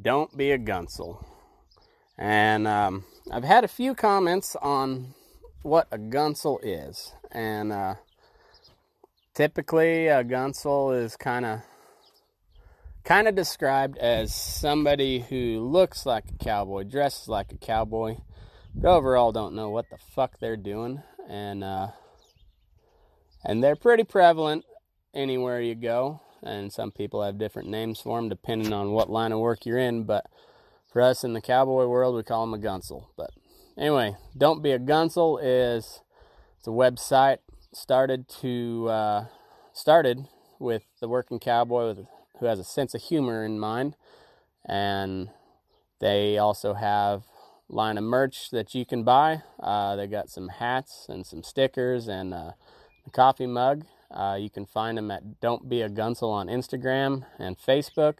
Don't 0.00 0.36
be 0.36 0.50
a 0.50 0.58
gunsel. 0.58 1.24
And 2.16 2.66
um, 2.66 3.04
I've 3.30 3.44
had 3.44 3.64
a 3.64 3.68
few 3.68 3.94
comments 3.94 4.56
on 4.62 5.14
what 5.62 5.88
a 5.90 5.98
gunsel 5.98 6.58
is, 6.62 7.12
and 7.32 7.72
uh, 7.72 7.94
typically 9.34 10.06
a 10.06 10.22
gunsel 10.22 10.96
is 10.96 11.16
kind 11.16 11.44
of 11.44 11.60
kind 13.04 13.26
of 13.28 13.34
described 13.34 13.98
as 13.98 14.34
somebody 14.34 15.20
who 15.20 15.60
looks 15.60 16.06
like 16.06 16.24
a 16.30 16.44
cowboy 16.44 16.84
dresses 16.84 17.28
like 17.28 17.52
a 17.52 17.56
cowboy 17.56 18.16
but 18.74 18.88
overall 18.88 19.32
don't 19.32 19.54
know 19.54 19.68
what 19.68 19.90
the 19.90 19.98
fuck 19.98 20.38
they're 20.38 20.56
doing 20.56 21.02
and 21.28 21.64
uh, 21.64 21.88
and 23.44 23.62
they're 23.62 23.76
pretty 23.76 24.04
prevalent 24.04 24.64
anywhere 25.12 25.60
you 25.60 25.74
go 25.74 26.20
and 26.42 26.72
some 26.72 26.92
people 26.92 27.22
have 27.22 27.38
different 27.38 27.68
names 27.68 28.00
for 28.00 28.18
them 28.18 28.28
depending 28.28 28.72
on 28.72 28.92
what 28.92 29.10
line 29.10 29.32
of 29.32 29.40
work 29.40 29.66
you're 29.66 29.78
in 29.78 30.04
but 30.04 30.24
for 30.92 31.02
us 31.02 31.24
in 31.24 31.32
the 31.32 31.40
cowboy 31.40 31.86
world 31.86 32.14
we 32.14 32.22
call 32.22 32.46
them 32.46 32.54
a 32.54 32.64
gunsel 32.64 33.08
but 33.16 33.30
anyway 33.76 34.14
don't 34.36 34.62
be 34.62 34.70
a 34.70 34.78
gunsel 34.78 35.38
is 35.42 36.00
it's 36.56 36.68
a 36.68 36.70
website 36.70 37.38
started 37.76 38.28
to 38.40 38.88
uh, 38.88 39.24
started 39.72 40.26
with 40.58 40.84
the 41.00 41.08
working 41.08 41.38
cowboy 41.38 41.88
with, 41.88 42.06
who 42.38 42.46
has 42.46 42.58
a 42.58 42.64
sense 42.64 42.94
of 42.94 43.02
humor 43.02 43.44
in 43.44 43.58
mind, 43.58 43.96
and 44.64 45.30
they 46.00 46.38
also 46.38 46.74
have 46.74 47.24
line 47.68 47.98
of 47.98 48.04
merch 48.04 48.50
that 48.50 48.74
you 48.74 48.84
can 48.84 49.04
buy. 49.04 49.42
Uh, 49.60 49.96
they 49.96 50.06
got 50.06 50.30
some 50.30 50.48
hats 50.48 51.06
and 51.08 51.26
some 51.26 51.42
stickers 51.42 52.08
and 52.08 52.34
uh, 52.34 52.52
a 53.06 53.10
coffee 53.10 53.46
mug. 53.46 53.84
Uh, 54.10 54.36
you 54.38 54.50
can 54.50 54.66
find 54.66 54.96
them 54.96 55.10
at 55.10 55.40
Don't 55.40 55.68
Be 55.68 55.80
a 55.80 55.88
Gunsel 55.88 56.30
on 56.30 56.46
Instagram 56.46 57.24
and 57.38 57.58
Facebook. 57.58 58.18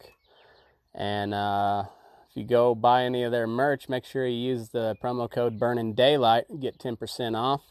And 0.93 1.33
uh, 1.33 1.85
if 2.29 2.35
you 2.35 2.43
go 2.43 2.75
buy 2.75 3.03
any 3.03 3.23
of 3.23 3.31
their 3.31 3.47
merch, 3.47 3.87
make 3.87 4.05
sure 4.05 4.25
you 4.25 4.35
use 4.35 4.69
the 4.69 4.95
promo 5.01 5.29
code 5.29 5.59
Burning 5.59 5.93
Daylight, 5.93 6.45
get 6.59 6.79
10% 6.79 7.37
off. 7.37 7.61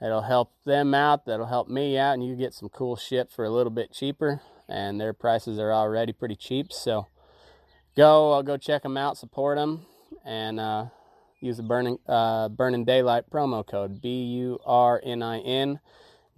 It'll 0.00 0.22
help 0.22 0.52
them 0.64 0.94
out. 0.94 1.24
That'll 1.24 1.46
help 1.46 1.68
me 1.68 1.96
out, 1.96 2.14
and 2.14 2.26
you 2.26 2.36
get 2.36 2.54
some 2.54 2.68
cool 2.68 2.96
shit 2.96 3.30
for 3.30 3.44
a 3.44 3.50
little 3.50 3.70
bit 3.70 3.92
cheaper. 3.92 4.40
And 4.68 5.00
their 5.00 5.12
prices 5.12 5.58
are 5.58 5.72
already 5.72 6.12
pretty 6.12 6.36
cheap, 6.36 6.72
so 6.72 7.06
go. 7.96 8.32
I'll 8.32 8.42
go 8.42 8.56
check 8.56 8.82
them 8.82 8.96
out, 8.96 9.16
support 9.16 9.56
them, 9.56 9.86
and 10.24 10.58
uh, 10.58 10.86
use 11.40 11.56
the 11.56 11.62
burning 11.62 11.98
uh, 12.08 12.48
burning 12.48 12.84
daylight 12.84 13.30
promo 13.30 13.66
code 13.66 14.00
B 14.02 14.24
U 14.24 14.58
R 14.66 15.00
N 15.04 15.22
I 15.22 15.38
N 15.38 15.80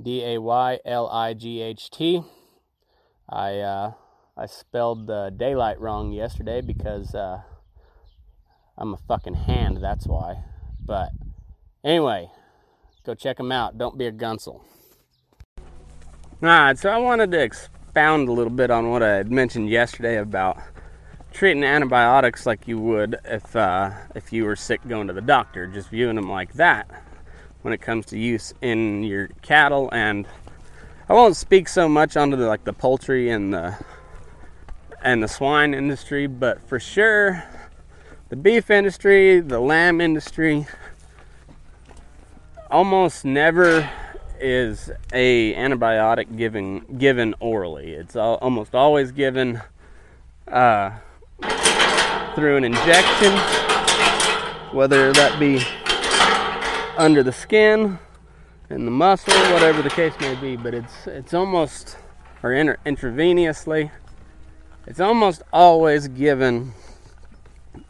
D 0.01 0.23
A 0.25 0.41
Y 0.41 0.79
L 0.85 1.09
I 1.09 1.33
G 1.33 1.63
H 1.63 1.91
T. 1.91 2.23
I 3.29 3.59
uh, 3.61 3.93
I 4.37 4.47
spelled 4.47 5.07
the 5.07 5.33
daylight 5.35 5.81
wrong 5.81 6.13
yesterday 6.13 6.61
because 6.61 7.15
uh, 7.15 7.41
I'm 8.77 8.95
a 8.95 8.99
fucking 9.09 9.35
hand. 9.35 9.79
That's 9.83 10.07
why. 10.07 10.45
But 10.85 11.11
anyway, 11.83 12.31
Go 13.05 13.15
check 13.15 13.37
them 13.37 13.53
out. 13.53 13.79
Don't 13.79 13.97
be 13.97 14.07
a 14.07 14.13
gunsel. 14.13 14.61
Alright, 16.43 16.79
so 16.79 16.91
I 16.91 16.99
wanted 16.99 17.33
to 17.33 17.41
expound 17.41 18.29
a 18.29 18.33
little 18.33 18.53
bit 18.53 18.71
on 18.71 18.91
what 18.91 19.03
I 19.03 19.17
had 19.17 19.33
mentioned 19.33 19.69
yesterday 19.69 20.19
about 20.19 20.59
treating 21.33 21.65
antibiotics 21.65 22.47
like 22.47 22.69
you 22.69 22.79
would 22.79 23.17
if 23.25 23.57
uh, 23.57 23.91
if 24.15 24.33
you 24.33 24.45
were 24.45 24.57
sick 24.57 24.81
going 24.87 25.09
to 25.09 25.13
the 25.13 25.21
doctor, 25.21 25.67
just 25.67 25.89
viewing 25.89 26.17
them 26.17 26.31
like 26.31 26.53
that 26.55 26.89
when 27.63 27.75
it 27.75 27.81
comes 27.81 28.07
to 28.07 28.19
use 28.19 28.55
in 28.63 29.03
your 29.03 29.29
cattle. 29.43 29.89
And 29.93 30.27
I 31.09 31.13
won't 31.13 31.37
speak 31.37 31.69
so 31.69 31.89
much 31.89 32.17
onto 32.17 32.37
the, 32.37 32.47
like 32.47 32.65
the 32.65 32.73
poultry 32.73 33.31
and 33.31 33.53
the 33.53 33.77
and 35.03 35.23
the 35.23 35.29
swine 35.29 35.75
industry, 35.75 36.27
but 36.27 36.61
for 36.69 36.79
sure 36.79 37.45
the 38.29 38.37
beef 38.37 38.71
industry, 38.71 39.41
the 39.41 39.59
lamb 39.59 40.01
industry, 40.01 40.67
almost 42.71 43.25
never 43.25 43.89
is 44.41 44.91
a 45.13 45.55
antibiotic 45.55 46.37
given 46.37 46.81
given 46.99 47.35
orally. 47.41 47.93
It's 47.93 48.17
almost 48.17 48.75
always 48.75 49.13
given 49.13 49.61
uh, 50.47 50.93
through 52.35 52.57
an 52.57 52.65
injection, 52.65 53.33
whether 54.73 55.13
that 55.13 55.37
be 55.39 55.61
under 56.97 57.23
the 57.23 57.33
skin, 57.33 57.99
in 58.71 58.85
the 58.85 58.91
muscle, 58.91 59.35
whatever 59.53 59.83
the 59.83 59.91
case 59.91 60.13
may 60.21 60.35
be. 60.37 60.57
But 60.57 60.75
it's 60.75 61.07
it's 61.07 61.35
almost 61.35 61.97
or 62.43 62.53
inter- 62.53 62.79
intravenously. 62.87 63.91
It's 64.87 65.01
almost 65.01 65.43
always 65.53 66.09
given 66.09 66.73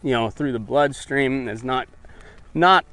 you 0.03 0.13
know, 0.13 0.31
through 0.31 0.53
the 0.53 0.59
bloodstream. 0.59 1.49
Is 1.49 1.65
not, 1.65 1.89
not, 2.55 2.85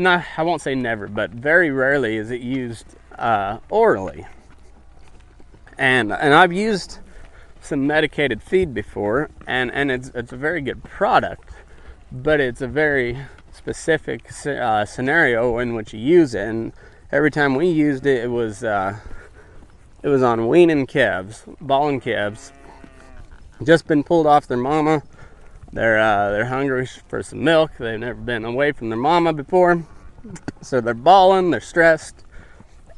not. 0.00 0.24
I 0.36 0.42
won't 0.42 0.62
say 0.62 0.74
never, 0.74 1.06
but 1.06 1.30
very 1.30 1.70
rarely 1.70 2.16
is 2.16 2.30
it 2.30 2.40
used 2.40 2.96
uh, 3.18 3.58
orally. 3.68 4.26
And 5.78 6.12
and 6.12 6.34
I've 6.34 6.52
used 6.52 6.98
some 7.60 7.86
medicated 7.86 8.42
feed 8.42 8.74
before, 8.74 9.30
and 9.46 9.70
and 9.72 9.90
it's 9.90 10.10
it's 10.14 10.32
a 10.32 10.36
very 10.36 10.60
good 10.60 10.82
product, 10.82 11.50
but 12.10 12.40
it's 12.40 12.60
a 12.60 12.66
very 12.66 13.18
specific 13.52 14.30
uh, 14.46 14.84
scenario 14.84 15.58
in 15.58 15.74
which 15.74 15.92
you 15.92 16.00
use 16.00 16.34
it. 16.34 16.48
And 16.48 16.72
every 17.12 17.30
time 17.30 17.54
we 17.54 17.68
used 17.68 18.06
it, 18.06 18.24
it 18.24 18.28
was 18.28 18.64
uh, 18.64 18.98
it 20.02 20.08
was 20.08 20.22
on 20.22 20.48
weaning 20.48 20.86
calves, 20.86 21.44
bawling 21.60 22.00
calves, 22.00 22.52
just 23.62 23.86
been 23.86 24.02
pulled 24.02 24.26
off 24.26 24.46
their 24.46 24.56
mama. 24.56 25.02
They're 25.72 25.98
uh, 25.98 26.30
they're 26.30 26.46
hungry 26.46 26.86
for 26.86 27.22
some 27.22 27.44
milk. 27.44 27.72
They've 27.78 27.98
never 27.98 28.20
been 28.20 28.44
away 28.44 28.72
from 28.72 28.88
their 28.88 28.98
mama 28.98 29.32
before, 29.32 29.84
so 30.60 30.80
they're 30.80 30.94
bawling. 30.94 31.50
They're 31.50 31.60
stressed, 31.60 32.24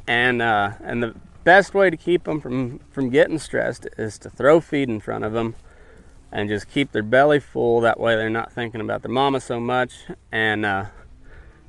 and 0.06 0.40
uh, 0.40 0.72
and 0.82 1.02
the 1.02 1.14
best 1.44 1.74
way 1.74 1.90
to 1.90 1.96
keep 1.96 2.24
them 2.24 2.40
from 2.40 2.80
from 2.90 3.10
getting 3.10 3.38
stressed 3.38 3.86
is 3.98 4.18
to 4.18 4.30
throw 4.30 4.60
feed 4.60 4.88
in 4.88 5.00
front 5.00 5.24
of 5.24 5.32
them 5.32 5.54
and 6.32 6.48
just 6.48 6.68
keep 6.68 6.92
their 6.92 7.02
belly 7.02 7.38
full. 7.38 7.80
That 7.82 8.00
way, 8.00 8.16
they're 8.16 8.30
not 8.30 8.52
thinking 8.52 8.80
about 8.80 9.02
their 9.02 9.12
mama 9.12 9.40
so 9.40 9.60
much. 9.60 9.92
And 10.32 10.64
uh, 10.64 10.86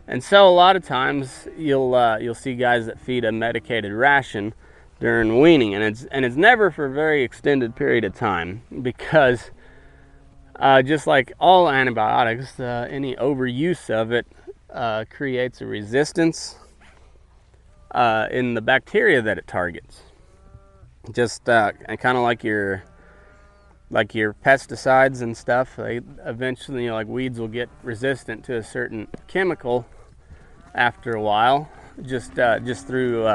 and 0.07 0.23
so 0.23 0.47
a 0.47 0.51
lot 0.51 0.75
of 0.75 0.85
times 0.85 1.47
you'll 1.57 1.93
uh, 1.95 2.17
you'll 2.17 2.33
see 2.33 2.55
guys 2.55 2.85
that 2.85 2.99
feed 2.99 3.25
a 3.25 3.31
medicated 3.31 3.91
ration 3.91 4.53
during 5.01 5.41
weaning, 5.41 5.75
and 5.75 5.83
it's 5.83 6.05
and 6.05 6.23
it's 6.23 6.37
never 6.37 6.71
for 6.71 6.85
a 6.85 6.91
very 6.91 7.23
extended 7.23 7.75
period 7.75 8.05
of 8.05 8.15
time 8.15 8.63
because 8.81 9.51
uh, 10.63 10.82
just 10.82 11.08
like 11.08 11.34
all 11.41 11.69
antibiotics, 11.69 12.58
uh, 12.58 12.88
any 12.89 13.17
overuse 13.17 13.89
of 13.89 14.13
it 14.13 14.26
uh, 14.73 15.04
creates 15.10 15.60
a 15.60 15.65
resistance 15.65 16.56
uh, 17.91 18.30
in 18.32 18.54
the 18.54 18.62
bacteria 18.62 19.21
that 19.21 19.38
it 19.38 19.45
targets. 19.45 20.04
Just 21.12 21.49
uh, 21.49 21.73
kind 21.99 22.17
of 22.17 22.23
like 22.23 22.45
your 22.45 22.82
like 23.89 24.15
your 24.15 24.34
pesticides 24.34 25.21
and 25.21 25.36
stuff, 25.36 25.76
they 25.76 25.99
eventually, 26.26 26.86
you 26.86 26.89
know, 26.89 26.95
like 26.95 27.08
weeds 27.08 27.41
will 27.41 27.49
get 27.49 27.69
resistant 27.84 28.45
to 28.45 28.56
a 28.56 28.63
certain 28.63 29.10
chemical 29.28 29.86
after 30.73 31.12
a 31.12 31.21
while, 31.21 31.69
just 32.04 32.39
uh, 32.39 32.58
just 32.60 32.88
through 32.88 33.28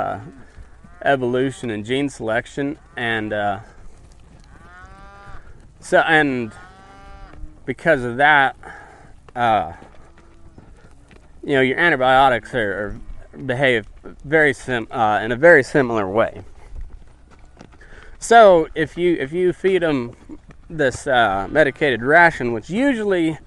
evolution 1.04 1.68
and 1.68 1.84
gene 1.84 2.08
selection, 2.08 2.78
and 2.96 3.32
so 5.80 5.98
and 5.98 6.54
because 7.68 8.02
of 8.02 8.16
that, 8.16 8.56
uh, 9.36 9.74
you 11.44 11.52
know, 11.52 11.60
your 11.60 11.78
antibiotics 11.78 12.54
are, 12.54 12.72
are 13.34 13.38
behave 13.38 13.86
very 14.24 14.54
sim 14.54 14.88
uh, 14.90 15.20
in 15.22 15.32
a 15.32 15.36
very 15.36 15.62
similar 15.62 16.08
way. 16.08 16.40
So 18.18 18.68
if 18.74 18.96
you 18.96 19.18
if 19.20 19.34
you 19.34 19.52
feed 19.52 19.82
them 19.82 20.16
this 20.70 21.06
uh, 21.06 21.46
medicated 21.50 22.00
ration, 22.00 22.54
which 22.54 22.70
usually 22.70 23.38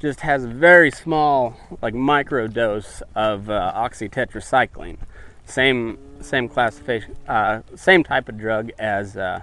just 0.00 0.20
has 0.20 0.44
a 0.44 0.48
very 0.48 0.90
small, 0.90 1.54
like 1.82 1.92
micro 1.92 2.46
dose 2.46 3.02
of 3.14 3.50
uh, 3.50 3.72
oxytetracycline. 3.76 4.96
Same 5.44 5.98
same 6.22 6.48
classification, 6.48 7.14
uh, 7.28 7.60
same 7.74 8.02
type 8.02 8.30
of 8.30 8.38
drug 8.38 8.70
as 8.78 9.18
uh, 9.18 9.42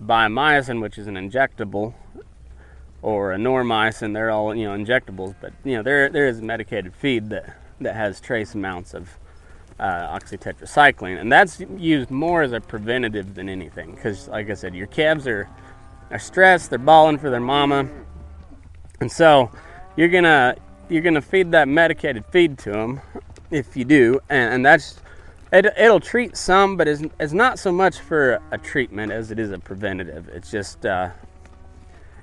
biomycin, 0.00 0.80
which 0.80 0.96
is 0.96 1.06
an 1.06 1.16
injectable, 1.16 1.92
or 3.06 3.32
a 3.32 3.36
Noromycin. 3.36 4.12
They're 4.12 4.30
all 4.30 4.52
you 4.52 4.64
know 4.64 4.76
injectables, 4.76 5.36
but 5.40 5.52
you 5.64 5.76
know 5.76 5.82
there 5.82 6.08
there 6.08 6.26
is 6.26 6.42
medicated 6.42 6.92
feed 6.92 7.30
that 7.30 7.56
that 7.80 7.94
has 7.94 8.20
trace 8.20 8.54
amounts 8.54 8.94
of 8.94 9.16
uh, 9.78 10.18
oxytetracycline, 10.18 11.20
and 11.20 11.30
that's 11.30 11.60
used 11.76 12.10
more 12.10 12.42
as 12.42 12.50
a 12.50 12.60
preventative 12.60 13.36
than 13.36 13.48
anything. 13.48 13.94
Because, 13.94 14.26
like 14.26 14.50
I 14.50 14.54
said, 14.54 14.74
your 14.74 14.88
calves 14.88 15.28
are 15.28 15.48
are 16.10 16.18
stressed, 16.18 16.70
they're 16.70 16.80
bawling 16.80 17.18
for 17.18 17.30
their 17.30 17.40
mama, 17.40 17.88
and 19.00 19.10
so 19.10 19.52
you're 19.96 20.08
gonna 20.08 20.56
you're 20.88 21.02
gonna 21.02 21.22
feed 21.22 21.52
that 21.52 21.68
medicated 21.68 22.26
feed 22.26 22.58
to 22.58 22.72
them 22.72 23.00
if 23.52 23.76
you 23.76 23.84
do, 23.84 24.18
and, 24.28 24.54
and 24.54 24.66
that's 24.66 24.98
it, 25.52 25.66
it'll 25.78 26.00
treat 26.00 26.36
some, 26.36 26.76
but 26.76 26.88
it's, 26.88 27.02
it's 27.20 27.32
not 27.32 27.60
so 27.60 27.70
much 27.70 28.00
for 28.00 28.40
a 28.50 28.58
treatment 28.58 29.12
as 29.12 29.30
it 29.30 29.38
is 29.38 29.52
a 29.52 29.60
preventative. 29.60 30.28
It's 30.28 30.50
just 30.50 30.84
uh, 30.84 31.10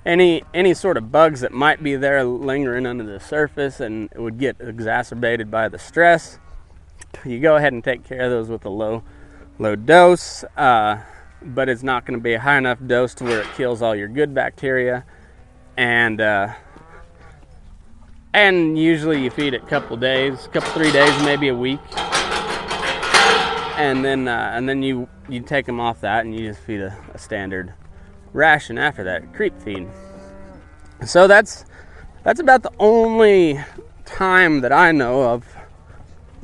any 0.04 0.42
any 0.52 0.74
sort 0.74 0.96
of 0.96 1.10
bugs 1.10 1.40
that 1.40 1.52
might 1.52 1.82
be 1.82 1.96
there 1.96 2.24
lingering 2.24 2.86
under 2.86 3.04
the 3.04 3.20
surface 3.20 3.80
and 3.80 4.10
it 4.12 4.20
would 4.20 4.38
get 4.38 4.56
exacerbated 4.60 5.50
by 5.50 5.68
the 5.68 5.78
stress. 5.78 6.38
You 7.24 7.40
go 7.40 7.56
ahead 7.56 7.72
and 7.72 7.82
take 7.82 8.04
care 8.04 8.22
of 8.22 8.30
those 8.30 8.48
with 8.48 8.64
a 8.64 8.70
low 8.70 9.02
low 9.58 9.76
dose. 9.76 10.44
Uh, 10.56 11.00
but 11.44 11.68
it's 11.68 11.82
not 11.82 12.06
going 12.06 12.18
to 12.18 12.22
be 12.22 12.34
a 12.34 12.40
high 12.40 12.56
enough 12.56 12.78
dose 12.86 13.14
to 13.14 13.24
where 13.24 13.40
it 13.40 13.46
kills 13.54 13.82
all 13.82 13.94
your 13.94 14.08
good 14.08 14.34
bacteria. 14.34 15.04
And 15.76 16.20
uh, 16.20 16.54
and 18.32 18.78
usually 18.78 19.22
you 19.22 19.30
feed 19.30 19.54
it 19.54 19.62
a 19.62 19.66
couple 19.66 19.96
days, 19.96 20.46
a 20.46 20.48
couple 20.48 20.70
three 20.70 20.92
days, 20.92 21.22
maybe 21.22 21.48
a 21.48 21.54
week, 21.54 21.80
and 23.76 24.04
then 24.04 24.28
uh, 24.28 24.52
and 24.54 24.68
then 24.68 24.82
you 24.82 25.08
you 25.28 25.40
take 25.40 25.66
them 25.66 25.80
off 25.80 26.00
that 26.00 26.24
and 26.24 26.34
you 26.34 26.48
just 26.48 26.60
feed 26.60 26.80
a, 26.80 26.96
a 27.12 27.18
standard 27.18 27.74
ration 28.34 28.76
after 28.76 29.02
that, 29.04 29.32
creep 29.32 29.58
feed. 29.62 29.88
So 31.06 31.26
that's 31.26 31.64
that's 32.22 32.40
about 32.40 32.62
the 32.62 32.72
only 32.78 33.58
time 34.04 34.60
that 34.60 34.72
I 34.72 34.92
know 34.92 35.22
of 35.22 35.44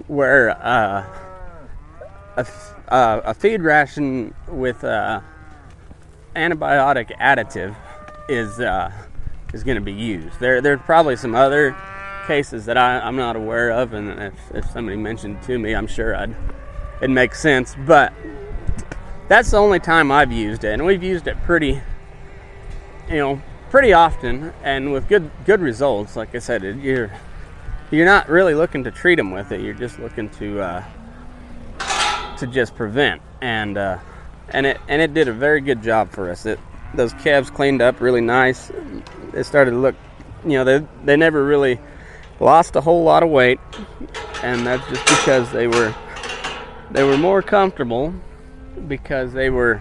where 0.07 0.51
uh, 0.51 1.05
a 2.37 2.47
uh, 2.89 3.21
a 3.25 3.35
feed 3.35 3.63
ration 3.63 4.35
with 4.49 4.83
uh, 4.85 5.21
antibiotic 6.35 7.17
additive 7.19 7.77
is 8.29 8.61
uh, 8.61 8.91
is 9.53 9.65
going 9.65 9.77
to 9.77 9.85
be 9.85 9.93
used. 9.93 10.41
There 10.41 10.61
there's 10.61 10.81
probably 10.81 11.17
some 11.17 11.35
other 11.35 11.77
cases 12.27 12.67
that 12.67 12.77
I, 12.77 13.07
am 13.07 13.17
not 13.17 13.35
aware 13.37 13.71
of, 13.71 13.93
and 13.93 14.21
if, 14.21 14.35
if 14.55 14.71
somebody 14.71 14.97
mentioned 14.97 15.43
to 15.45 15.59
me, 15.59 15.75
I'm 15.75 15.87
sure 15.87 16.15
I'd 16.15 16.35
it 17.01 17.11
makes 17.11 17.41
sense. 17.41 17.75
But 17.87 18.13
that's 19.31 19.53
the 19.53 19.57
only 19.59 19.79
time 19.79 20.11
I've 20.11 20.33
used 20.33 20.65
it, 20.65 20.73
and 20.73 20.85
we've 20.85 21.05
used 21.05 21.29
it 21.29 21.41
pretty, 21.45 21.81
you 23.09 23.17
know, 23.17 23.41
pretty 23.71 23.93
often, 23.93 24.53
and 24.65 24.93
with 24.93 25.07
good 25.07 25.31
good 25.47 25.61
results. 25.61 26.17
Like 26.17 26.35
I 26.35 26.41
said, 26.41 26.65
you're 26.65 27.13
you're 27.93 28.07
not 28.07 28.29
really 28.29 28.55
looking 28.55 28.83
to 28.83 28.91
treat 28.91 29.15
them 29.15 29.31
with 29.31 29.53
it. 29.53 29.61
You're 29.61 29.75
just 29.75 30.01
looking 30.01 30.31
to 30.31 30.61
uh, 30.61 30.85
to 32.39 32.47
just 32.49 32.75
prevent, 32.75 33.23
and 33.41 33.79
uh, 33.79 33.99
and 34.49 34.67
it 34.67 34.81
and 34.89 35.01
it 35.01 35.15
did 35.15 35.29
a 35.29 35.33
very 35.33 35.61
good 35.61 35.81
job 35.81 36.11
for 36.11 36.29
us. 36.29 36.45
It 36.45 36.59
those 36.95 37.13
calves 37.13 37.51
cleaned 37.51 37.81
up 37.81 38.01
really 38.01 38.21
nice. 38.21 38.73
They 39.31 39.45
started 39.45 39.71
to 39.71 39.79
look, 39.79 39.95
you 40.45 40.55
know, 40.55 40.65
they 40.65 40.85
they 41.05 41.17
never 41.17 41.45
really 41.45 41.79
lost 42.41 42.75
a 42.75 42.81
whole 42.81 43.05
lot 43.05 43.23
of 43.23 43.29
weight, 43.29 43.61
and 44.43 44.67
that's 44.67 44.85
just 44.89 45.07
because 45.07 45.53
they 45.53 45.69
were 45.69 45.95
they 46.91 47.05
were 47.05 47.17
more 47.17 47.43
comfortable 47.43 48.13
because 48.89 49.33
they 49.33 49.51
were 49.51 49.81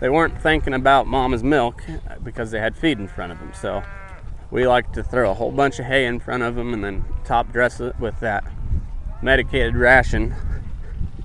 they 0.00 0.08
weren't 0.08 0.40
thinking 0.40 0.72
about 0.72 1.06
mama's 1.06 1.42
milk 1.42 1.84
because 2.24 2.50
they 2.50 2.58
had 2.58 2.76
feed 2.76 2.98
in 2.98 3.06
front 3.06 3.32
of 3.32 3.38
them. 3.38 3.52
So 3.54 3.82
we 4.50 4.66
like 4.66 4.92
to 4.94 5.02
throw 5.02 5.30
a 5.30 5.34
whole 5.34 5.52
bunch 5.52 5.78
of 5.78 5.84
hay 5.84 6.06
in 6.06 6.20
front 6.20 6.42
of 6.42 6.54
them 6.54 6.72
and 6.72 6.82
then 6.82 7.04
top 7.24 7.52
dress 7.52 7.80
it 7.80 7.98
with 8.00 8.18
that 8.20 8.44
medicated 9.22 9.76
ration. 9.76 10.34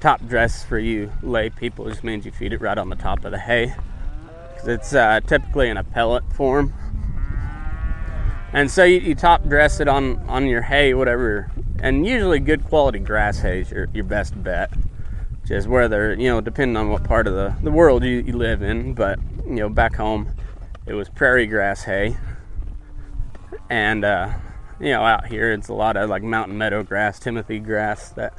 Top 0.02 0.26
dress 0.28 0.64
for 0.64 0.78
you 0.78 1.12
lay 1.24 1.50
people 1.50 1.90
just 1.90 2.04
means 2.04 2.26
you 2.26 2.32
feed 2.32 2.52
it 2.54 2.62
right 2.62 2.78
on 2.78 2.90
the 2.90 2.96
top 2.98 3.24
of 3.24 3.32
the 3.32 3.40
hay. 3.40 3.74
It's 4.66 4.94
uh, 4.94 5.22
typically 5.22 5.70
in 5.70 5.78
a 5.78 5.84
pellet 5.84 6.24
form. 6.34 6.74
And 8.52 8.70
so 8.70 8.84
you, 8.84 9.00
you, 9.00 9.16
top 9.16 9.44
dress 9.48 9.80
it 9.80 9.88
on 9.88 10.18
on 10.30 10.48
your 10.48 10.62
hay 10.62 10.94
whatever 10.94 11.52
and 11.80 12.06
usually 12.06 12.40
good 12.40 12.64
quality 12.64 13.00
grass 13.00 13.40
hay 13.40 13.62
is 13.62 13.72
your, 13.72 13.88
your 13.94 14.06
best 14.06 14.42
bet 14.44 14.72
just 15.46 15.68
whether 15.68 16.14
you 16.14 16.30
know 16.30 16.42
depending 16.42 16.76
on 16.78 16.90
what 16.90 17.04
part 17.04 17.28
of 17.28 17.34
the, 17.34 17.56
the 17.64 17.72
world 17.72 18.04
you, 18.04 18.24
you 18.26 18.34
live 18.34 18.62
in 18.62 18.94
but 18.94 19.20
you 19.46 19.56
know 19.56 19.70
back 19.70 19.96
home 19.96 20.34
it 20.86 20.94
was 20.94 21.10
prairie 21.10 21.48
grass 21.48 21.84
hay 21.84 22.18
and 23.70 24.04
uh, 24.04 24.32
you 24.80 24.92
know 24.92 25.04
out 25.04 25.28
here 25.28 25.52
it's 25.52 25.68
a 25.68 25.74
lot 25.74 25.98
of 25.98 26.10
like 26.10 26.24
mountain 26.24 26.58
meadow 26.58 26.84
grass 26.84 27.20
timothy 27.20 27.60
grass 27.60 28.10
that 28.10 28.34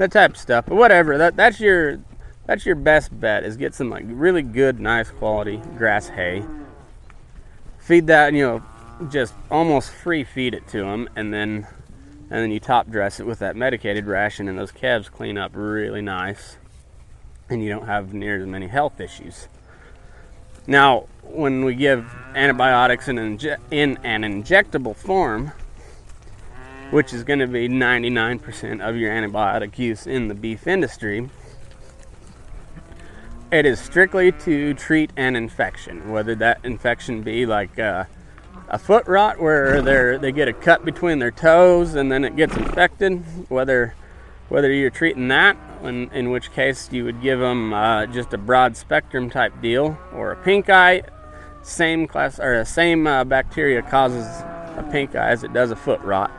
that 0.00 0.10
type 0.10 0.30
of 0.30 0.38
stuff. 0.38 0.64
But 0.66 0.76
whatever, 0.76 1.18
that 1.18 1.36
that's 1.36 1.60
your 1.60 2.00
that's 2.46 2.64
your 2.64 2.74
best 2.74 3.20
bet 3.20 3.44
is 3.44 3.58
get 3.58 3.74
some 3.74 3.90
like 3.90 4.04
really 4.06 4.42
good, 4.42 4.80
nice 4.80 5.10
quality 5.10 5.60
grass 5.76 6.08
hay. 6.08 6.42
Feed 7.78 8.06
that, 8.06 8.32
you 8.32 8.42
know, 8.42 8.62
just 9.10 9.34
almost 9.50 9.90
free 9.90 10.24
feed 10.24 10.54
it 10.54 10.66
to 10.68 10.78
them, 10.78 11.08
and 11.14 11.34
then 11.34 11.66
and 12.30 12.42
then 12.42 12.50
you 12.52 12.60
top 12.60 12.88
dress 12.88 13.18
it 13.18 13.26
with 13.26 13.40
that 13.40 13.56
medicated 13.56 14.06
ration, 14.06 14.48
and 14.48 14.58
those 14.58 14.70
calves 14.70 15.08
clean 15.08 15.36
up 15.36 15.50
really 15.54 16.00
nice, 16.00 16.56
and 17.48 17.62
you 17.62 17.68
don't 17.68 17.86
have 17.86 18.14
near 18.14 18.40
as 18.40 18.46
many 18.46 18.68
health 18.68 19.00
issues. 19.00 19.48
Now, 20.66 21.06
when 21.22 21.64
we 21.64 21.74
give 21.74 22.14
antibiotics 22.34 23.08
in 23.08 23.18
an, 23.18 23.38
inje- 23.38 23.58
in 23.70 23.98
an 24.04 24.22
injectable 24.22 24.94
form, 24.94 25.52
which 26.90 27.12
is 27.12 27.24
going 27.24 27.40
to 27.40 27.46
be 27.48 27.68
99% 27.68 28.80
of 28.80 28.96
your 28.96 29.12
antibiotic 29.12 29.78
use 29.78 30.06
in 30.06 30.28
the 30.28 30.34
beef 30.34 30.66
industry, 30.66 31.28
it 33.50 33.66
is 33.66 33.80
strictly 33.80 34.30
to 34.30 34.74
treat 34.74 35.10
an 35.16 35.34
infection, 35.34 36.10
whether 36.10 36.36
that 36.36 36.60
infection 36.62 37.22
be 37.22 37.46
like 37.46 37.78
uh, 37.78 38.04
a 38.70 38.78
foot 38.78 39.06
rot 39.08 39.40
where 39.40 39.82
they 39.82 40.16
they 40.18 40.32
get 40.32 40.46
a 40.46 40.52
cut 40.52 40.84
between 40.84 41.18
their 41.18 41.32
toes 41.32 41.94
and 41.94 42.10
then 42.10 42.24
it 42.24 42.36
gets 42.36 42.56
infected, 42.56 43.22
whether 43.50 43.94
whether 44.48 44.72
you're 44.72 44.90
treating 44.90 45.28
that, 45.28 45.56
in, 45.82 46.10
in 46.12 46.30
which 46.30 46.52
case 46.52 46.88
you 46.92 47.04
would 47.04 47.20
give 47.20 47.38
them 47.38 47.72
uh, 47.72 48.06
just 48.06 48.32
a 48.32 48.38
broad 48.38 48.76
spectrum 48.76 49.30
type 49.30 49.52
deal, 49.60 49.96
or 50.12 50.32
a 50.32 50.36
pink 50.36 50.68
eye, 50.68 51.02
same 51.62 52.06
class 52.06 52.40
or 52.40 52.64
same 52.64 53.06
uh, 53.06 53.24
bacteria 53.24 53.82
causes 53.82 54.24
a 54.76 54.88
pink 54.90 55.14
eye 55.14 55.28
as 55.28 55.44
it 55.44 55.52
does 55.52 55.70
a 55.70 55.76
foot 55.76 56.00
rot, 56.00 56.30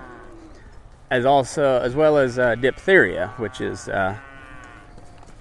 as 1.09 1.25
also 1.25 1.79
as 1.81 1.95
well 1.95 2.17
as 2.17 2.39
uh, 2.39 2.55
diphtheria, 2.55 3.33
which 3.37 3.59
is 3.59 3.89
uh, 3.89 4.17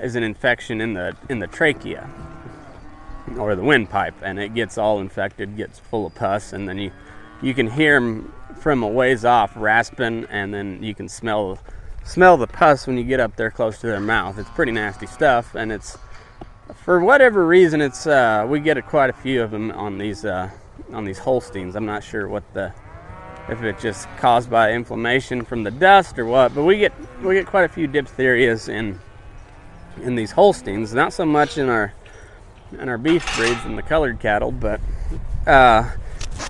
is 0.00 0.16
an 0.16 0.24
infection 0.24 0.80
in 0.80 0.94
the 0.94 1.16
in 1.28 1.38
the 1.38 1.46
trachea 1.46 2.10
or 3.38 3.54
the 3.54 3.62
windpipe, 3.62 4.14
and 4.22 4.38
it 4.38 4.54
gets 4.54 4.78
all 4.78 5.00
infected, 5.00 5.56
gets 5.56 5.78
full 5.78 6.06
of 6.06 6.14
pus, 6.14 6.52
and 6.52 6.68
then 6.68 6.78
you 6.78 6.92
you 7.42 7.54
can 7.54 7.70
hear 7.70 7.98
them 7.98 8.32
from 8.60 8.82
a 8.82 8.88
ways 8.88 9.24
off 9.24 9.52
rasping, 9.56 10.26
and 10.30 10.52
then 10.52 10.82
you 10.82 10.94
can 10.94 11.08
smell 11.08 11.58
smell 12.04 12.36
the 12.36 12.46
pus 12.46 12.86
when 12.86 12.96
you 12.96 13.04
get 13.04 13.20
up 13.20 13.36
there 13.36 13.50
close 13.50 13.78
to 13.78 13.86
their 13.86 14.00
mouth. 14.00 14.38
It's 14.38 14.50
pretty 14.50 14.72
nasty 14.72 15.06
stuff, 15.06 15.54
and 15.54 15.72
it's 15.72 15.98
for 16.84 17.00
whatever 17.00 17.46
reason, 17.46 17.80
it's 17.80 18.06
uh, 18.06 18.46
we 18.48 18.60
get 18.60 18.76
a, 18.76 18.82
quite 18.82 19.10
a 19.10 19.12
few 19.12 19.42
of 19.42 19.50
them 19.50 19.70
on 19.72 19.98
these 19.98 20.24
uh, 20.24 20.50
on 20.92 21.04
these 21.04 21.18
Holsteins. 21.18 21.76
I'm 21.76 21.86
not 21.86 22.02
sure 22.02 22.28
what 22.28 22.44
the 22.54 22.72
if 23.48 23.62
it's 23.62 23.82
just 23.82 24.08
caused 24.18 24.50
by 24.50 24.72
inflammation 24.72 25.44
from 25.44 25.64
the 25.64 25.70
dust 25.70 26.18
or 26.18 26.24
what, 26.24 26.54
but 26.54 26.64
we 26.64 26.78
get 26.78 26.92
we 27.22 27.34
get 27.34 27.46
quite 27.46 27.64
a 27.64 27.68
few 27.68 27.88
diphtherias 27.88 28.68
in 28.68 28.98
in 30.02 30.14
these 30.14 30.32
Holsteins. 30.32 30.94
Not 30.94 31.12
so 31.12 31.24
much 31.24 31.58
in 31.58 31.68
our 31.68 31.92
in 32.78 32.88
our 32.88 32.98
beef 32.98 33.24
breeds 33.36 33.64
and 33.64 33.76
the 33.76 33.82
colored 33.82 34.20
cattle, 34.20 34.52
but 34.52 34.80
uh, 35.46 35.90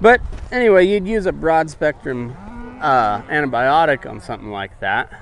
but 0.01 0.21
anyway, 0.51 0.87
you'd 0.87 1.07
use 1.07 1.27
a 1.27 1.33
broad 1.33 1.71
spectrum 1.71 2.37
uh, 2.81 3.23
antibiotic 3.23 4.09
on 4.09 4.21
something 4.21 4.51
like 4.51 4.79
that, 4.81 5.13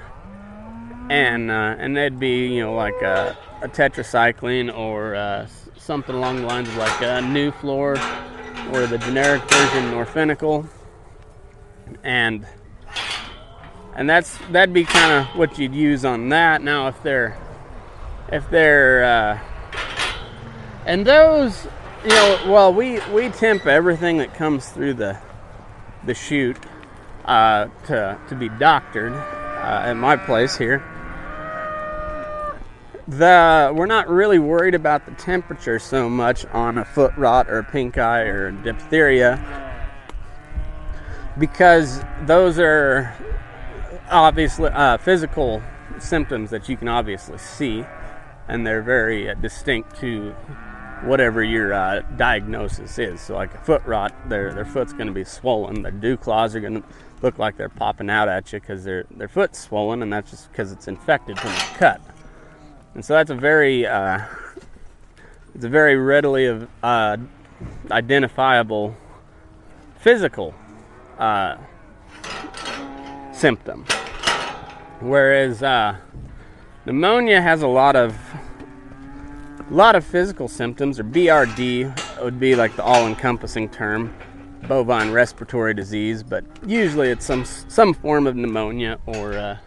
and 1.11 1.51
uh, 1.51 1.77
and 1.79 1.97
they'd 1.97 2.19
be 2.19 2.47
you 2.47 2.63
know 2.63 2.75
like 2.75 3.01
a, 3.03 3.37
a 3.63 3.69
tetracycline 3.69 4.77
or 4.77 5.15
uh, 5.15 5.47
something 5.77 6.15
along 6.15 6.37
the 6.37 6.47
lines 6.47 6.69
of 6.69 6.77
like 6.77 7.01
a 7.01 7.21
Nuflor 7.23 7.97
or 8.73 8.87
the 8.87 8.99
generic 8.99 9.43
version 9.51 9.85
Norfenicol, 9.93 10.69
and 12.03 12.47
and 13.95 14.09
that's 14.09 14.39
that'd 14.51 14.73
be 14.73 14.85
kind 14.85 15.13
of 15.13 15.37
what 15.37 15.59
you'd 15.59 15.75
use 15.75 16.05
on 16.05 16.29
that. 16.29 16.63
Now 16.63 16.89
if 16.89 17.03
they're 17.03 17.37
if 18.31 18.49
they're 18.51 19.05
uh, 19.05 19.39
and 20.88 21.07
those 21.07 21.66
you 22.03 22.09
know 22.09 22.42
well 22.48 22.72
we 22.72 22.98
we 23.12 23.29
temp 23.29 23.66
everything 23.66 24.16
that 24.18 24.35
comes 24.35 24.68
through 24.70 24.94
the 24.94 25.16
the 26.07 26.14
chute 26.14 26.57
uh, 27.27 27.66
to 27.87 28.18
to 28.29 28.35
be 28.35 28.48
doctored 28.48 29.12
uh, 29.12 29.83
at 29.85 29.94
my 29.94 30.16
place 30.16 30.57
here. 30.57 30.83
The 33.07 33.72
we're 33.74 33.87
not 33.87 34.09
really 34.09 34.38
worried 34.38 34.74
about 34.74 35.05
the 35.05 35.12
temperature 35.12 35.79
so 35.79 36.09
much 36.09 36.46
on 36.46 36.79
a 36.79 36.85
foot 36.85 37.14
rot 37.16 37.51
or 37.51 37.62
pink 37.62 37.98
eye 37.98 38.22
or 38.22 38.51
diphtheria 38.51 39.37
because 41.38 42.01
those 42.22 42.59
are 42.59 43.14
obviously 44.11 44.70
uh, 44.70 44.96
physical 44.96 45.62
symptoms 45.98 46.51
that 46.51 46.68
you 46.68 46.77
can 46.77 46.88
obviously 46.88 47.38
see 47.38 47.85
and 48.48 48.66
they're 48.66 48.83
very 48.83 49.29
uh, 49.29 49.35
distinct 49.35 49.96
to 50.01 50.35
whatever 51.05 51.43
your 51.43 51.73
uh, 51.73 52.01
diagnosis 52.17 52.99
is. 52.99 53.21
So, 53.21 53.35
like 53.35 53.55
a 53.55 53.59
foot 53.59 53.85
rot, 53.85 54.15
their 54.29 54.53
their 54.53 54.65
foot's 54.65 54.93
going 54.93 55.07
to 55.07 55.13
be 55.13 55.25
swollen. 55.25 55.83
Their 55.83 55.93
dew 55.93 56.17
claws 56.17 56.55
are 56.55 56.61
going 56.61 56.83
to 56.83 56.89
look 57.23 57.39
like 57.39 57.57
they're 57.57 57.69
popping 57.69 58.11
out 58.11 58.29
at 58.29 58.53
you 58.53 58.61
because 58.61 58.85
their 58.85 59.05
their 59.11 59.29
foot's 59.29 59.59
swollen, 59.59 60.03
and 60.03 60.13
that's 60.13 60.31
just 60.31 60.51
because 60.51 60.73
it's 60.73 60.89
infected 60.89 61.39
from 61.39 61.51
the 61.51 61.75
cut. 61.77 62.01
And 62.95 63.05
so 63.05 63.15
that's 63.15 63.31
a 63.31 63.35
very 63.35 63.87
uh, 63.87 64.21
it's 65.55 65.65
a 65.65 65.69
very 65.69 65.97
readily 65.97 66.67
uh, 66.83 67.17
identifiable 67.91 68.97
physical 69.99 70.55
uh, 71.19 71.57
symptom. 73.33 73.85
Whereas 75.01 75.63
uh, 75.63 75.97
pneumonia 76.87 77.41
has 77.41 77.63
a 77.63 77.69
lot 77.69 77.95
of 77.97 78.17
a 79.71 79.75
lot 79.75 79.95
of 79.95 80.05
physical 80.05 80.49
symptoms, 80.49 80.99
or 80.99 81.05
BRD 81.05 82.23
would 82.23 82.41
be 82.41 82.55
like 82.55 82.75
the 82.77 82.83
all-encompassing 82.83 83.69
term, 83.69 84.15
bovine 84.67 85.11
respiratory 85.11 85.75
disease. 85.75 86.23
But 86.23 86.45
usually 86.67 87.09
it's 87.11 87.27
some 87.27 87.45
some 87.45 87.93
form 87.93 88.27
of 88.27 88.35
pneumonia, 88.35 88.99
or 89.07 89.35
uh, 89.35 89.59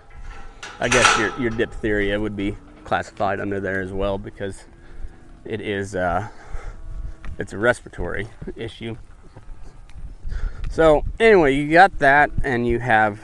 I 0.79 0.89
guess 0.89 1.19
your 1.19 1.39
your 1.39 1.51
diphtheria 1.51 2.19
would 2.19 2.35
be 2.35 2.57
classified 2.83 3.39
under 3.39 3.59
there 3.59 3.81
as 3.81 3.93
well 3.93 4.17
because 4.17 4.65
it 5.45 5.61
is 5.61 5.95
uh, 5.95 6.27
it's 7.37 7.53
a 7.53 7.57
respiratory 7.57 8.27
issue. 8.55 8.97
So 10.71 11.03
anyway, 11.19 11.53
you 11.55 11.71
got 11.71 11.99
that, 11.99 12.31
and 12.43 12.65
you 12.65 12.79
have, 12.79 13.19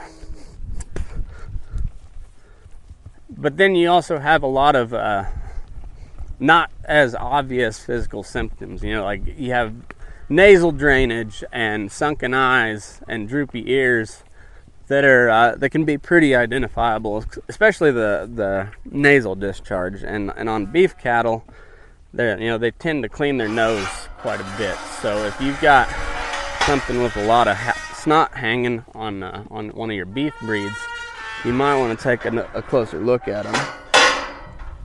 but 3.29 3.57
then 3.57 3.75
you 3.75 3.89
also 3.89 4.19
have 4.19 4.43
a 4.43 4.47
lot 4.47 4.75
of 4.75 4.93
uh, 4.93 5.25
not 6.39 6.71
as 6.85 7.15
obvious 7.15 7.79
physical 7.79 8.23
symptoms. 8.23 8.83
You 8.83 8.93
know, 8.95 9.03
like 9.03 9.21
you 9.37 9.51
have 9.51 9.73
nasal 10.29 10.71
drainage 10.71 11.43
and 11.51 11.91
sunken 11.91 12.33
eyes 12.33 13.01
and 13.07 13.27
droopy 13.27 13.71
ears 13.71 14.23
that 14.87 15.03
are 15.03 15.29
uh, 15.29 15.55
that 15.55 15.69
can 15.69 15.85
be 15.85 15.97
pretty 15.97 16.35
identifiable, 16.35 17.23
especially 17.47 17.91
the 17.91 18.29
the 18.33 18.69
nasal 18.85 19.35
discharge. 19.35 20.03
And 20.03 20.31
and 20.35 20.49
on 20.49 20.67
beef 20.67 20.97
cattle, 20.97 21.45
they 22.13 22.31
you 22.31 22.49
know 22.49 22.57
they 22.57 22.71
tend 22.71 23.03
to 23.03 23.09
clean 23.09 23.37
their 23.37 23.49
nose 23.49 23.87
quite 24.17 24.39
a 24.39 24.55
bit. 24.57 24.77
So 25.01 25.25
if 25.25 25.39
you've 25.41 25.59
got 25.61 25.89
something 26.65 27.01
with 27.01 27.15
a 27.17 27.25
lot 27.25 27.47
of 27.47 27.57
ha- 27.57 27.93
snot 27.95 28.33
hanging 28.33 28.83
on 28.93 29.23
uh, 29.23 29.43
on 29.49 29.69
one 29.69 29.89
of 29.89 29.95
your 29.95 30.05
beef 30.05 30.33
breeds, 30.41 30.77
you 31.43 31.53
might 31.53 31.77
want 31.77 31.97
to 31.97 32.03
take 32.03 32.25
a, 32.25 32.49
a 32.53 32.61
closer 32.61 32.99
look 32.99 33.27
at 33.27 33.43
them. 33.43 33.86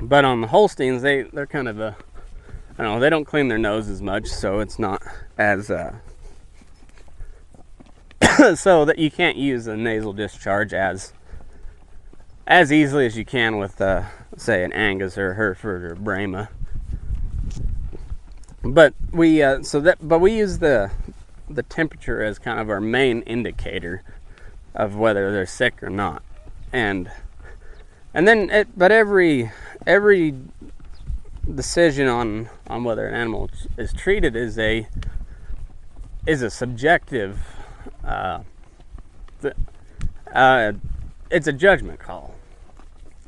But 0.02 0.24
on 0.24 0.40
the 0.40 0.48
Holsteins, 0.48 1.02
they 1.02 1.22
they're 1.22 1.46
kind 1.46 1.68
of 1.68 1.78
a 1.78 1.96
I 2.78 2.82
don't 2.82 2.94
know, 2.94 3.00
they 3.00 3.10
don't 3.10 3.24
clean 3.24 3.48
their 3.48 3.58
nose 3.58 3.88
as 3.88 4.02
much, 4.02 4.26
so 4.26 4.58
it's 4.58 4.78
not 4.78 5.02
as 5.38 5.70
uh, 5.70 5.94
so 8.56 8.84
that 8.84 8.98
you 8.98 9.10
can't 9.10 9.36
use 9.36 9.66
a 9.66 9.76
nasal 9.76 10.12
discharge 10.12 10.72
as 10.72 11.12
as 12.46 12.72
easily 12.72 13.06
as 13.06 13.16
you 13.16 13.24
can 13.24 13.58
with 13.58 13.80
uh, 13.80 14.04
say 14.36 14.64
an 14.64 14.72
Angus 14.72 15.16
or 15.16 15.34
Hereford 15.34 15.84
or 15.84 15.94
Brahma. 15.94 16.48
But 18.64 18.94
we 19.12 19.40
uh, 19.40 19.62
so 19.62 19.80
that 19.80 19.98
but 20.00 20.18
we 20.18 20.36
use 20.36 20.58
the 20.58 20.90
the 21.48 21.62
temperature 21.62 22.22
as 22.24 22.40
kind 22.40 22.58
of 22.58 22.68
our 22.70 22.80
main 22.80 23.22
indicator 23.22 24.02
of 24.74 24.96
whether 24.96 25.30
they're 25.30 25.46
sick 25.46 25.80
or 25.82 25.90
not, 25.90 26.22
and 26.72 27.10
and 28.14 28.26
then 28.26 28.50
it, 28.50 28.68
but 28.76 28.90
every 28.90 29.52
every 29.86 30.34
decision 31.54 32.08
on 32.08 32.48
on 32.68 32.84
whether 32.84 33.06
an 33.06 33.14
animal 33.14 33.50
is 33.76 33.92
treated 33.92 34.36
is 34.36 34.58
a 34.58 34.86
is 36.26 36.42
a 36.42 36.50
subjective 36.50 37.38
uh, 38.04 38.42
uh, 40.32 40.72
it's 41.30 41.46
a 41.46 41.52
judgment 41.52 41.98
call. 41.98 42.34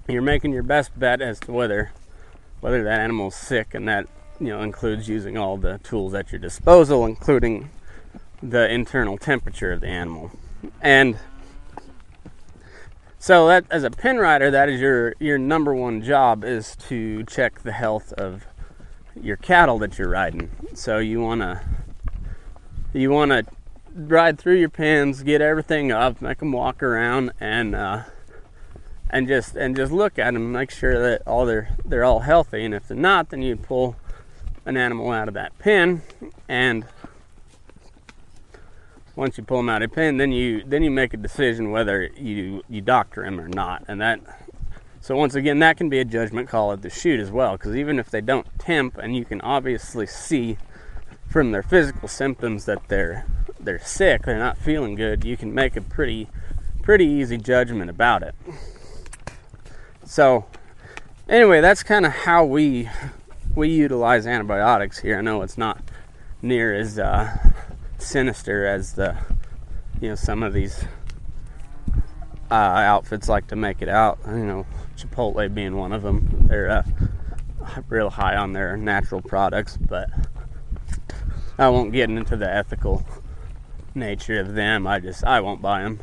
You're 0.08 0.22
making 0.22 0.52
your 0.52 0.62
best 0.62 0.98
bet 0.98 1.20
as 1.20 1.40
to 1.40 1.52
whether 1.52 1.92
whether 2.60 2.82
that 2.84 3.00
animal's 3.00 3.34
sick 3.34 3.74
and 3.74 3.88
that 3.88 4.06
you 4.40 4.48
know 4.48 4.62
includes 4.62 5.08
using 5.08 5.36
all 5.36 5.56
the 5.56 5.78
tools 5.78 6.14
at 6.14 6.32
your 6.32 6.38
disposal 6.38 7.04
including 7.04 7.70
the 8.42 8.70
internal 8.70 9.18
temperature 9.18 9.72
of 9.72 9.80
the 9.80 9.88
animal. 9.88 10.30
And 10.80 11.18
so 13.24 13.46
that 13.46 13.64
as 13.70 13.84
a 13.84 13.90
pen 13.90 14.18
rider, 14.18 14.50
that 14.50 14.68
is 14.68 14.82
your 14.82 15.14
your 15.18 15.38
number 15.38 15.74
one 15.74 16.02
job 16.02 16.44
is 16.44 16.76
to 16.76 17.24
check 17.24 17.62
the 17.62 17.72
health 17.72 18.12
of 18.12 18.46
your 19.18 19.38
cattle 19.38 19.78
that 19.78 19.96
you're 19.96 20.10
riding. 20.10 20.50
So 20.74 20.98
you 20.98 21.22
wanna 21.22 21.62
you 22.92 23.10
wanna 23.10 23.44
ride 23.94 24.38
through 24.38 24.56
your 24.56 24.68
pens, 24.68 25.22
get 25.22 25.40
everything 25.40 25.90
up, 25.90 26.20
make 26.20 26.40
them 26.40 26.52
walk 26.52 26.82
around, 26.82 27.32
and 27.40 27.74
uh, 27.74 28.02
and 29.08 29.26
just 29.26 29.56
and 29.56 29.74
just 29.74 29.90
look 29.90 30.18
at 30.18 30.34
them, 30.34 30.52
make 30.52 30.70
sure 30.70 31.00
that 31.00 31.26
all 31.26 31.46
they're 31.46 31.74
they're 31.82 32.04
all 32.04 32.20
healthy. 32.20 32.62
And 32.62 32.74
if 32.74 32.88
they're 32.88 32.94
not, 32.94 33.30
then 33.30 33.40
you 33.40 33.56
pull 33.56 33.96
an 34.66 34.76
animal 34.76 35.10
out 35.10 35.28
of 35.28 35.34
that 35.34 35.58
pen, 35.58 36.02
and 36.46 36.84
once 39.16 39.38
you 39.38 39.44
pull 39.44 39.58
them 39.58 39.68
out 39.68 39.82
of 39.82 39.92
pen, 39.92 40.16
then 40.16 40.32
you 40.32 40.62
then 40.64 40.82
you 40.82 40.90
make 40.90 41.14
a 41.14 41.16
decision 41.16 41.70
whether 41.70 42.04
you 42.16 42.62
you 42.68 42.80
doctor 42.80 43.24
him 43.24 43.40
or 43.40 43.48
not, 43.48 43.84
and 43.88 44.00
that. 44.00 44.20
So 45.00 45.14
once 45.16 45.34
again, 45.34 45.58
that 45.58 45.76
can 45.76 45.90
be 45.90 45.98
a 45.98 46.04
judgment 46.04 46.48
call 46.48 46.72
at 46.72 46.80
the 46.80 46.88
chute 46.88 47.20
as 47.20 47.30
well, 47.30 47.58
because 47.58 47.76
even 47.76 47.98
if 47.98 48.10
they 48.10 48.22
don't 48.22 48.46
temp, 48.58 48.96
and 48.96 49.14
you 49.14 49.26
can 49.26 49.40
obviously 49.42 50.06
see 50.06 50.56
from 51.28 51.52
their 51.52 51.62
physical 51.62 52.08
symptoms 52.08 52.64
that 52.64 52.88
they're 52.88 53.26
they're 53.60 53.78
sick, 53.78 54.22
they're 54.22 54.38
not 54.38 54.56
feeling 54.56 54.94
good, 54.94 55.24
you 55.24 55.36
can 55.36 55.54
make 55.54 55.76
a 55.76 55.82
pretty 55.82 56.28
pretty 56.82 57.06
easy 57.06 57.36
judgment 57.36 57.90
about 57.90 58.22
it. 58.22 58.34
So 60.04 60.46
anyway, 61.28 61.60
that's 61.60 61.82
kind 61.82 62.06
of 62.06 62.12
how 62.12 62.44
we 62.44 62.88
we 63.54 63.68
utilize 63.68 64.26
antibiotics 64.26 65.00
here. 65.00 65.18
I 65.18 65.20
know 65.20 65.42
it's 65.42 65.58
not 65.58 65.82
near 66.42 66.74
as 66.74 66.98
uh, 66.98 67.36
sinister 68.04 68.66
as 68.66 68.92
the 68.94 69.16
you 70.00 70.10
know 70.10 70.14
some 70.14 70.42
of 70.42 70.52
these 70.52 70.84
uh, 72.50 72.54
outfits 72.54 73.28
like 73.28 73.48
to 73.48 73.56
make 73.56 73.82
it 73.82 73.88
out. 73.88 74.18
You 74.26 74.44
know, 74.44 74.66
Chipotle 74.96 75.52
being 75.52 75.76
one 75.76 75.92
of 75.92 76.02
them. 76.02 76.46
They're 76.48 76.70
uh, 76.70 76.82
real 77.88 78.10
high 78.10 78.36
on 78.36 78.52
their 78.52 78.76
natural 78.76 79.22
products, 79.22 79.76
but 79.76 80.08
I 81.58 81.68
won't 81.68 81.92
get 81.92 82.10
into 82.10 82.36
the 82.36 82.50
ethical 82.50 83.04
nature 83.94 84.40
of 84.40 84.54
them. 84.54 84.86
I 84.86 85.00
just 85.00 85.24
I 85.24 85.40
won't 85.40 85.62
buy 85.62 85.82
them. 85.82 86.00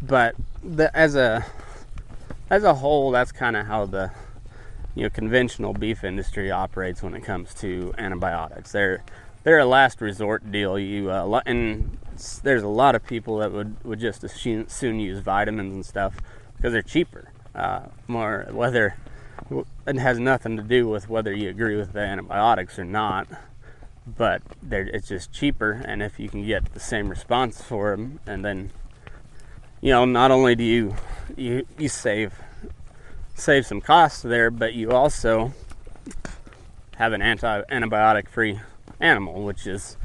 But 0.00 0.36
the, 0.62 0.96
as 0.96 1.16
a 1.16 1.44
as 2.50 2.64
a 2.64 2.74
whole, 2.74 3.10
that's 3.10 3.32
kind 3.32 3.56
of 3.56 3.66
how 3.66 3.86
the 3.86 4.10
you 4.94 5.02
know 5.02 5.10
conventional 5.10 5.72
beef 5.74 6.04
industry 6.04 6.50
operates 6.50 7.02
when 7.02 7.14
it 7.14 7.22
comes 7.22 7.54
to 7.54 7.92
antibiotics. 7.98 8.72
They're 8.72 9.04
they're 9.48 9.60
a 9.60 9.64
last 9.64 10.02
resort 10.02 10.52
deal. 10.52 10.78
You 10.78 11.10
uh, 11.10 11.40
and 11.46 11.96
there's 12.42 12.62
a 12.62 12.68
lot 12.68 12.94
of 12.94 13.06
people 13.06 13.38
that 13.38 13.50
would 13.50 13.82
would 13.82 13.98
just 13.98 14.22
soon 14.28 15.00
use 15.00 15.20
vitamins 15.20 15.72
and 15.72 15.86
stuff 15.86 16.18
because 16.54 16.74
they're 16.74 16.82
cheaper. 16.82 17.32
Uh, 17.54 17.86
more 18.06 18.46
whether 18.50 18.96
it 19.86 19.96
has 19.96 20.18
nothing 20.18 20.58
to 20.58 20.62
do 20.62 20.86
with 20.86 21.08
whether 21.08 21.32
you 21.32 21.48
agree 21.48 21.76
with 21.76 21.94
the 21.94 22.00
antibiotics 22.00 22.78
or 22.78 22.84
not 22.84 23.26
but 24.06 24.42
it's 24.70 25.08
just 25.08 25.32
cheaper 25.32 25.82
and 25.86 26.02
if 26.02 26.20
you 26.20 26.28
can 26.28 26.46
get 26.46 26.74
the 26.74 26.80
same 26.80 27.08
response 27.08 27.62
for 27.62 27.90
them 27.90 28.20
and 28.26 28.44
then 28.44 28.70
you 29.80 29.90
know 29.90 30.04
not 30.04 30.30
only 30.30 30.54
do 30.54 30.62
you 30.62 30.94
you 31.36 31.66
you 31.78 31.88
save 31.88 32.34
save 33.34 33.66
some 33.66 33.80
costs 33.80 34.20
there 34.22 34.50
but 34.50 34.74
you 34.74 34.90
also 34.90 35.52
have 36.96 37.12
an 37.12 37.22
anti 37.22 37.62
antibiotic 37.62 38.28
free 38.28 38.60
animal 39.00 39.42
which 39.42 39.66
is 39.66 39.96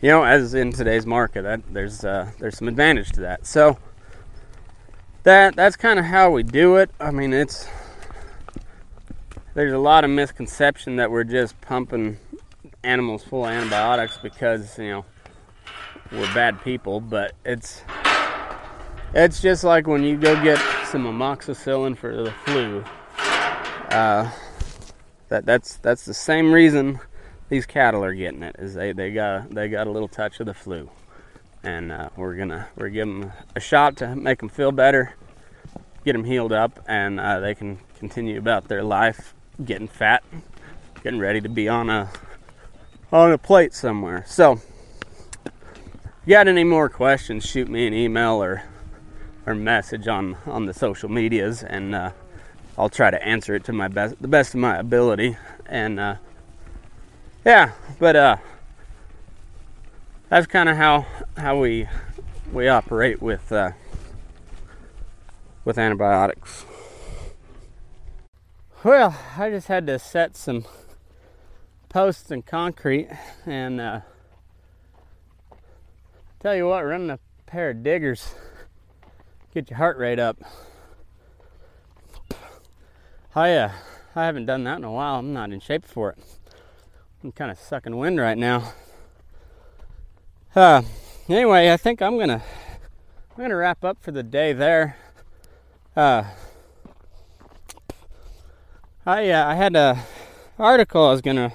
you 0.00 0.08
know 0.08 0.24
as 0.24 0.54
in 0.54 0.72
today's 0.72 1.06
market 1.06 1.42
that 1.42 1.60
there's 1.72 2.04
uh, 2.04 2.30
there's 2.38 2.58
some 2.58 2.68
advantage 2.68 3.10
to 3.10 3.20
that 3.20 3.46
so 3.46 3.78
that 5.22 5.54
that's 5.54 5.76
kind 5.76 5.98
of 5.98 6.04
how 6.04 6.30
we 6.30 6.42
do 6.42 6.76
it 6.76 6.90
i 7.00 7.10
mean 7.10 7.32
it's 7.32 7.68
there's 9.54 9.72
a 9.72 9.78
lot 9.78 10.04
of 10.04 10.10
misconception 10.10 10.96
that 10.96 11.10
we're 11.10 11.24
just 11.24 11.60
pumping 11.60 12.18
animals 12.82 13.22
full 13.22 13.44
of 13.44 13.50
antibiotics 13.50 14.18
because 14.22 14.78
you 14.78 14.88
know 14.88 15.04
we're 16.12 16.34
bad 16.34 16.62
people, 16.62 17.00
but 17.00 17.32
it's 17.44 17.82
it's 19.14 19.40
just 19.40 19.64
like 19.64 19.86
when 19.86 20.02
you 20.02 20.16
go 20.16 20.40
get 20.42 20.58
some 20.86 21.04
amoxicillin 21.04 21.96
for 21.96 22.14
the 22.14 22.30
flu. 22.44 22.84
Uh, 23.90 24.30
that 25.28 25.46
that's 25.46 25.76
that's 25.76 26.04
the 26.04 26.14
same 26.14 26.52
reason 26.52 27.00
these 27.52 27.66
cattle 27.66 28.02
are 28.02 28.14
getting 28.14 28.42
it 28.42 28.56
is 28.58 28.72
they, 28.72 28.92
they 28.92 29.12
got 29.12 29.50
they 29.50 29.68
got 29.68 29.86
a 29.86 29.90
little 29.90 30.08
touch 30.08 30.40
of 30.40 30.46
the 30.46 30.54
flu, 30.54 30.88
and 31.62 31.92
uh, 31.92 32.08
we're 32.16 32.34
gonna 32.34 32.66
we're 32.76 32.88
giving 32.88 33.20
them 33.20 33.32
a 33.54 33.60
shot 33.60 33.94
to 33.94 34.16
make 34.16 34.38
them 34.38 34.48
feel 34.48 34.72
better, 34.72 35.14
get 36.02 36.14
them 36.14 36.24
healed 36.24 36.50
up, 36.50 36.82
and 36.88 37.20
uh, 37.20 37.40
they 37.40 37.54
can 37.54 37.78
continue 37.98 38.38
about 38.38 38.68
their 38.68 38.82
life 38.82 39.34
getting 39.62 39.86
fat, 39.86 40.24
getting 41.04 41.20
ready 41.20 41.42
to 41.42 41.48
be 41.50 41.68
on 41.68 41.90
a 41.90 42.10
on 43.12 43.30
a 43.30 43.36
plate 43.36 43.74
somewhere. 43.74 44.24
So, 44.26 44.52
if 45.44 45.52
you 46.24 46.30
got 46.30 46.48
any 46.48 46.64
more 46.64 46.88
questions, 46.88 47.44
shoot 47.44 47.68
me 47.68 47.86
an 47.86 47.92
email 47.92 48.42
or 48.42 48.62
or 49.44 49.54
message 49.54 50.08
on 50.08 50.38
on 50.46 50.64
the 50.64 50.72
social 50.72 51.10
medias, 51.10 51.62
and 51.62 51.94
uh, 51.94 52.12
I'll 52.78 52.88
try 52.88 53.10
to 53.10 53.22
answer 53.22 53.54
it 53.54 53.64
to 53.64 53.74
my 53.74 53.88
best 53.88 54.22
the 54.22 54.28
best 54.28 54.54
of 54.54 54.60
my 54.60 54.78
ability. 54.78 55.36
And 55.66 56.00
uh, 56.00 56.14
yeah, 57.44 57.72
but 57.98 58.14
uh, 58.14 58.36
that's 60.28 60.46
kind 60.46 60.68
of 60.68 60.76
how 60.76 61.06
how 61.36 61.58
we 61.58 61.88
we 62.52 62.68
operate 62.68 63.20
with 63.20 63.50
uh, 63.50 63.72
with 65.64 65.76
antibiotics. 65.76 66.64
Well, 68.84 69.16
I 69.36 69.50
just 69.50 69.68
had 69.68 69.86
to 69.88 69.98
set 69.98 70.36
some 70.36 70.64
posts 71.88 72.30
and 72.30 72.44
concrete 72.44 73.08
and 73.44 73.80
uh, 73.80 74.00
tell 76.40 76.54
you 76.54 76.68
what 76.68 76.84
running 76.84 77.10
a 77.10 77.18
pair 77.46 77.70
of 77.70 77.82
diggers 77.82 78.34
get 79.52 79.68
your 79.70 79.76
heart 79.76 79.98
rate 79.98 80.18
up. 80.18 80.38
I, 83.34 83.54
uh, 83.54 83.72
I 84.14 84.24
haven't 84.26 84.46
done 84.46 84.64
that 84.64 84.78
in 84.78 84.84
a 84.84 84.92
while. 84.92 85.16
I'm 85.16 85.32
not 85.32 85.52
in 85.52 85.60
shape 85.60 85.84
for 85.84 86.10
it 86.10 86.18
i'm 87.22 87.32
kind 87.32 87.50
of 87.50 87.58
sucking 87.58 87.96
wind 87.96 88.18
right 88.18 88.38
now 88.38 88.72
uh, 90.56 90.82
anyway 91.28 91.70
i 91.70 91.76
think 91.76 92.02
i'm 92.02 92.18
gonna 92.18 92.42
i'm 93.30 93.42
gonna 93.42 93.56
wrap 93.56 93.84
up 93.84 94.02
for 94.02 94.10
the 94.10 94.22
day 94.22 94.52
there 94.52 94.96
uh, 95.94 96.24
I, 99.04 99.30
uh, 99.30 99.46
I 99.46 99.54
had 99.56 99.76
a 99.76 99.98
article 100.58 101.06
I 101.06 101.10
was 101.10 101.20
gonna 101.20 101.52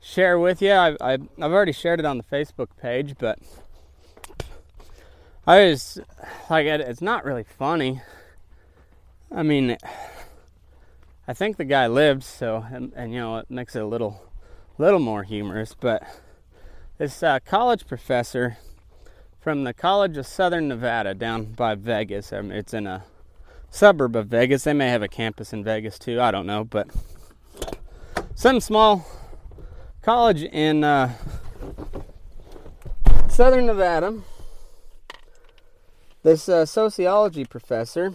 share 0.00 0.38
with 0.38 0.60
you. 0.60 0.72
I, 0.72 0.96
I, 1.00 1.12
I've 1.12 1.52
already 1.52 1.72
shared 1.72 2.00
it 2.00 2.04
on 2.04 2.18
the 2.18 2.24
Facebook 2.24 2.68
page, 2.80 3.14
but 3.18 3.38
I 5.46 5.66
was 5.66 6.00
like, 6.50 6.66
it's 6.66 7.00
not 7.00 7.24
really 7.24 7.44
funny. 7.44 8.02
I 9.30 9.42
mean, 9.42 9.76
I 11.26 11.32
think 11.32 11.56
the 11.56 11.64
guy 11.64 11.86
lived, 11.86 12.24
so 12.24 12.66
and, 12.70 12.92
and 12.94 13.12
you 13.12 13.20
know 13.20 13.38
it 13.38 13.50
makes 13.50 13.76
it 13.76 13.82
a 13.82 13.86
little, 13.86 14.22
little 14.78 15.00
more 15.00 15.22
humorous. 15.22 15.74
But 15.78 16.02
this 16.98 17.22
uh, 17.22 17.38
college 17.44 17.86
professor 17.86 18.58
from 19.40 19.64
the 19.64 19.74
College 19.74 20.16
of 20.16 20.26
Southern 20.26 20.68
Nevada 20.68 21.14
down 21.14 21.46
by 21.46 21.74
Vegas. 21.74 22.32
I 22.32 22.42
mean, 22.42 22.52
it's 22.52 22.72
in 22.72 22.86
a 22.86 23.02
suburb 23.70 24.14
of 24.14 24.28
Vegas. 24.28 24.62
They 24.64 24.72
may 24.72 24.88
have 24.88 25.02
a 25.02 25.08
campus 25.08 25.52
in 25.52 25.64
Vegas 25.64 25.98
too. 25.98 26.20
I 26.20 26.30
don't 26.30 26.46
know, 26.46 26.62
but 26.62 26.88
some 28.36 28.60
small 28.60 29.04
college 30.00 30.42
in 30.42 30.84
uh, 30.84 31.12
southern 33.28 33.66
Nevada. 33.66 34.20
This 36.22 36.48
uh, 36.48 36.64
sociology 36.64 37.44
professor 37.44 38.14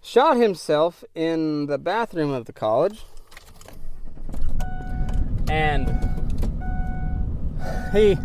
shot 0.00 0.36
himself 0.36 1.02
in 1.16 1.66
the 1.66 1.78
bathroom 1.78 2.30
of 2.30 2.44
the 2.44 2.52
college 2.52 3.02
and 5.54 5.88
he 7.92 8.16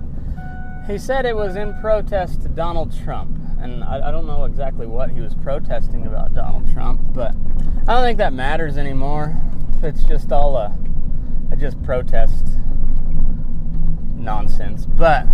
he 0.87 0.97
said 0.97 1.25
it 1.25 1.35
was 1.35 1.55
in 1.55 1.73
protest 1.79 2.41
to 2.41 2.49
Donald 2.49 2.93
Trump 3.03 3.37
and 3.61 3.83
I, 3.83 4.07
I, 4.07 4.11
don't 4.11 4.25
know 4.25 4.45
exactly 4.45 4.87
what 4.87 5.11
he 5.11 5.19
was 5.19 5.35
protesting 5.35 6.07
about 6.07 6.33
Donald 6.33 6.71
Trump 6.73 7.01
but 7.13 7.35
I 7.87 7.93
don't 7.93 8.03
think 8.03 8.17
that 8.17 8.33
matters 8.33 8.77
anymore 8.77 9.39
it's 9.83 10.03
just 10.03 10.31
all 10.31 10.57
a 10.57 10.75
just 11.59 11.81
protest 11.83 12.45
nonsense. 14.15 14.85
But 14.85 15.25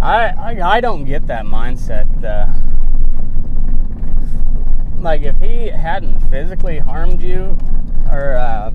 I, 0.00 0.28
I, 0.28 0.76
I 0.76 0.80
don't 0.80 1.04
get 1.04 1.26
that 1.26 1.44
mindset. 1.44 2.06
Uh, 2.24 2.46
like 5.00 5.22
if 5.22 5.36
he 5.38 5.68
hadn't 5.68 6.20
physically 6.30 6.78
harmed 6.78 7.22
you 7.22 7.58
or 8.10 8.36
uh, 8.36 8.70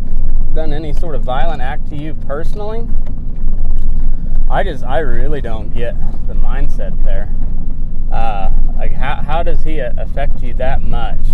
done 0.58 0.74
any 0.74 0.94
sort 0.94 1.16
of 1.16 1.24
violent 1.24 1.62
act 1.62 1.90
to 1.90 1.96
you 1.96 2.14
personally, 2.14 2.88
I 4.50 4.64
just 4.64 4.84
I 4.84 5.00
really 5.00 5.40
don't 5.40 5.74
get 5.74 5.96
the 6.28 6.34
mindset 6.34 7.04
there. 7.04 7.34
Uh, 8.12 8.52
like 8.76 8.92
how 8.92 9.22
how 9.22 9.44
does 9.44 9.64
he 9.64 9.80
affect 9.80 10.44
you 10.44 10.54
that 10.56 10.82
much? 10.82 11.26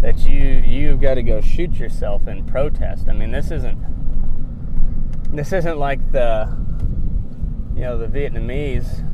that 0.00 0.18
you 0.26 0.62
you've 0.64 1.00
got 1.00 1.14
to 1.14 1.22
go 1.22 1.40
shoot 1.40 1.72
yourself 1.72 2.28
in 2.28 2.44
protest. 2.44 3.08
I 3.08 3.12
mean, 3.12 3.32
this 3.32 3.50
isn't 3.50 3.76
this 5.34 5.52
isn't 5.52 5.78
like 5.78 6.12
the 6.12 6.56
you 7.74 7.80
know 7.80 7.98
the 7.98 8.06
Vietnamese 8.06 9.04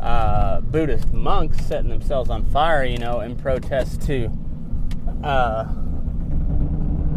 uh, 0.00 0.60
Buddhist 0.60 1.12
monks 1.12 1.64
setting 1.64 1.90
themselves 1.90 2.30
on 2.30 2.44
fire, 2.46 2.84
you 2.84 2.98
know, 2.98 3.20
in 3.20 3.36
protest 3.36 4.02
to 4.02 4.30
uh, 5.22 5.64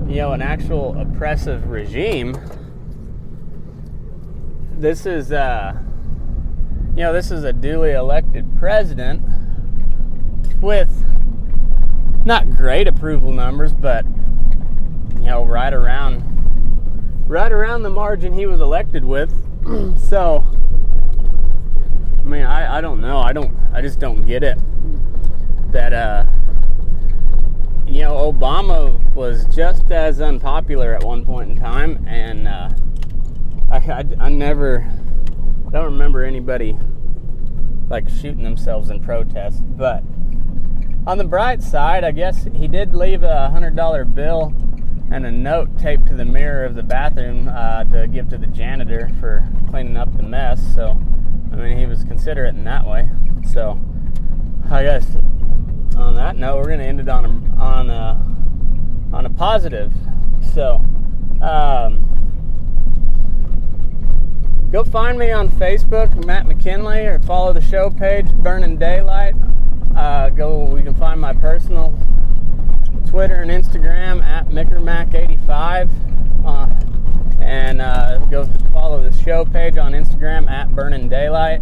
you 0.08 0.16
know, 0.16 0.32
an 0.32 0.42
actual 0.42 0.98
oppressive 1.00 1.70
regime, 1.70 2.36
this 4.72 5.06
is, 5.06 5.32
uh, 5.32 5.74
you 6.96 7.04
know, 7.04 7.12
this 7.12 7.30
is 7.30 7.44
a 7.44 7.52
duly 7.52 7.92
elected 7.92 8.46
president 8.58 9.22
with 10.62 10.90
not 12.26 12.50
great 12.52 12.88
approval 12.88 13.32
numbers, 13.32 13.74
but 13.74 14.06
you 15.16 15.26
know, 15.26 15.44
right 15.44 15.74
around, 15.74 16.24
right 17.28 17.52
around 17.52 17.84
the 17.84 17.90
margin 17.90 18.32
he 18.32 18.46
was 18.46 18.62
elected 18.62 19.04
with. 19.04 19.30
so, 20.00 20.46
I 22.20 22.24
mean, 22.24 22.44
I, 22.44 22.78
I 22.78 22.82
don't 22.82 23.02
know. 23.02 23.20
I 23.20 23.34
don't. 23.34 23.58
I 23.74 23.82
just 23.82 24.00
don't 24.00 24.22
get 24.22 24.44
it. 24.44 24.58
That 25.72 25.94
uh, 25.94 26.26
you 27.98 28.04
know, 28.04 28.32
Obama 28.32 29.16
was 29.16 29.46
just 29.46 29.90
as 29.90 30.22
unpopular 30.22 30.94
at 30.94 31.04
one 31.04 31.26
point 31.26 31.50
in 31.50 31.58
time, 31.58 32.06
and 32.08 32.48
uh, 32.48 32.70
I, 33.72 33.78
I, 33.78 34.04
I 34.20 34.30
never, 34.30 34.88
I 35.68 35.72
don't 35.72 35.86
remember 35.86 36.24
anybody 36.24 36.78
like 37.90 38.08
shooting 38.08 38.44
themselves 38.44 38.92
in 38.92 39.00
protest. 39.00 39.64
But 39.76 40.04
on 41.08 41.18
the 41.18 41.24
bright 41.24 41.64
side, 41.64 42.04
I 42.04 42.12
guess 42.12 42.48
he 42.54 42.68
did 42.68 42.94
leave 42.94 43.24
a 43.24 43.50
hundred 43.50 43.76
dollar 43.76 44.06
bill 44.06 44.54
and 45.12 45.26
a 45.26 45.32
note 45.32 45.80
taped 45.80 46.06
to 46.06 46.14
the 46.14 46.26
mirror 46.26 46.66
of 46.66 46.76
the 46.76 46.84
bathroom 46.84 47.48
uh, 47.48 47.84
to 47.86 48.08
give 48.08 48.30
to 48.30 48.38
the 48.38 48.46
janitor 48.46 49.10
for 49.20 49.50
cleaning 49.72 49.98
up 49.98 50.16
the 50.16 50.22
mess. 50.22 50.62
So, 50.76 51.02
I 51.52 51.56
mean, 51.56 51.80
he 51.80 51.88
was 51.88 52.04
considerate 52.04 52.54
in 52.54 52.64
that 52.66 52.86
way. 52.86 53.10
So, 53.52 53.82
I 54.70 54.84
guess 54.84 55.18
on 55.98 56.16
that 56.16 56.38
note, 56.38 56.58
we're 56.58 56.66
going 56.66 56.80
to 56.80 56.86
end 56.86 57.00
it 57.00 57.10
on 57.10 57.26
a, 57.26 57.62
on 57.62 57.90
a, 57.90 59.16
on 59.16 59.26
a 59.26 59.30
positive. 59.30 59.94
So, 60.54 60.76
um, 61.42 62.04
go 64.72 64.84
find 64.84 65.18
me 65.18 65.32
on 65.32 65.50
Facebook, 65.50 66.26
Matt 66.26 66.46
McKinley, 66.46 67.06
or 67.06 67.20
follow 67.20 67.54
the 67.54 67.62
show 67.62 67.90
page, 67.90 68.28
Burning 68.34 68.78
Daylight. 68.78 69.36
Uh, 69.96 70.30
go, 70.30 70.76
you 70.76 70.84
can 70.84 70.96
find 70.96 71.20
my 71.20 71.34
personal 71.34 71.98
Twitter 73.08 73.42
and 73.42 73.50
Instagram 73.50 74.24
at 74.24 74.48
MickerMac85. 74.48 75.90
Uh, 76.46 76.68
and 77.42 77.82
uh, 77.82 78.20
go 78.26 78.46
follow 78.72 79.08
the 79.08 79.16
show 79.24 79.46
page 79.46 79.78
on 79.78 79.94
Instagram 79.94 80.50
at 80.50 80.74
Burning 80.74 81.10
Daylight 81.10 81.62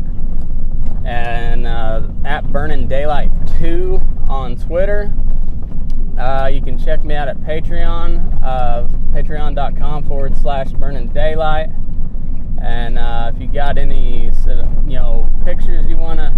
and 1.06 1.68
uh, 1.68 2.02
at 2.26 2.52
Burning 2.52 2.88
Daylight 2.88 3.32
2 3.60 4.02
on 4.28 4.58
Twitter. 4.58 5.14
Uh, 6.18 6.50
you 6.52 6.62
can 6.62 6.78
check 6.80 7.04
me 7.04 7.14
out 7.14 7.28
at 7.28 7.38
Patreon, 7.42 8.42
uh, 8.42 8.88
patreon.com 9.14 10.04
forward 10.06 10.36
slash 10.38 10.72
Burning 10.72 11.08
Daylight. 11.10 11.70
And 12.62 12.98
uh, 12.98 13.32
if 13.34 13.42
you 13.42 13.48
got 13.48 13.78
any, 13.78 14.26
you 14.26 14.96
know, 14.96 15.30
pictures 15.44 15.86
you 15.88 15.98
want 15.98 16.20
to 16.20 16.34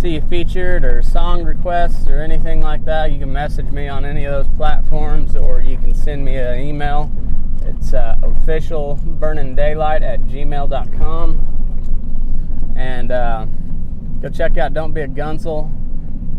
see 0.00 0.18
featured 0.20 0.84
or 0.84 1.02
song 1.02 1.44
requests 1.44 2.08
or 2.08 2.18
anything 2.18 2.60
like 2.60 2.84
that, 2.86 3.12
you 3.12 3.18
can 3.18 3.32
message 3.32 3.70
me 3.70 3.88
on 3.88 4.04
any 4.04 4.24
of 4.24 4.32
those 4.32 4.56
platforms 4.56 5.36
or 5.36 5.60
you 5.60 5.76
can 5.76 5.94
send 5.94 6.24
me 6.24 6.36
an 6.36 6.58
email. 6.58 7.12
It's 7.62 7.92
uh, 7.92 8.16
official 8.22 8.98
burning 9.04 9.54
daylight 9.54 10.02
at 10.02 10.20
gmail.com. 10.22 11.54
And 12.76 13.12
uh, 13.12 13.46
go 14.20 14.28
check 14.28 14.56
out 14.58 14.74
Don't 14.74 14.92
Be 14.92 15.02
a 15.02 15.08
Gunsel. 15.08 15.72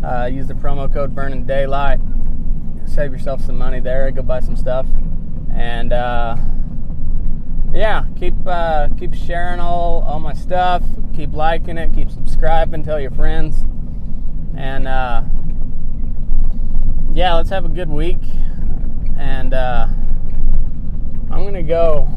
Uh, 0.04 0.26
use 0.26 0.46
the 0.48 0.54
promo 0.54 0.92
code 0.92 1.14
burning 1.14 1.44
daylight. 1.44 2.00
Save 2.86 3.12
yourself 3.12 3.40
some 3.42 3.58
money 3.58 3.80
there. 3.80 4.10
Go 4.10 4.22
buy 4.22 4.40
some 4.40 4.56
stuff. 4.56 4.86
And 5.54 5.92
uh, 5.92 6.36
yeah, 7.72 8.06
keep 8.16 8.34
uh, 8.46 8.88
keep 8.98 9.14
sharing 9.14 9.60
all 9.60 10.02
all 10.02 10.20
my 10.20 10.32
stuff. 10.32 10.82
Keep 11.14 11.32
liking 11.34 11.78
it. 11.78 11.92
Keep 11.94 12.10
subscribing. 12.10 12.82
Tell 12.82 13.00
your 13.00 13.10
friends. 13.10 13.64
And 14.56 14.88
uh, 14.88 15.22
yeah, 17.12 17.34
let's 17.34 17.50
have 17.50 17.64
a 17.64 17.68
good 17.68 17.90
week. 17.90 18.22
And 19.18 19.54
uh, 19.54 19.86
I'm 21.30 21.44
gonna 21.44 21.62
go 21.62 22.08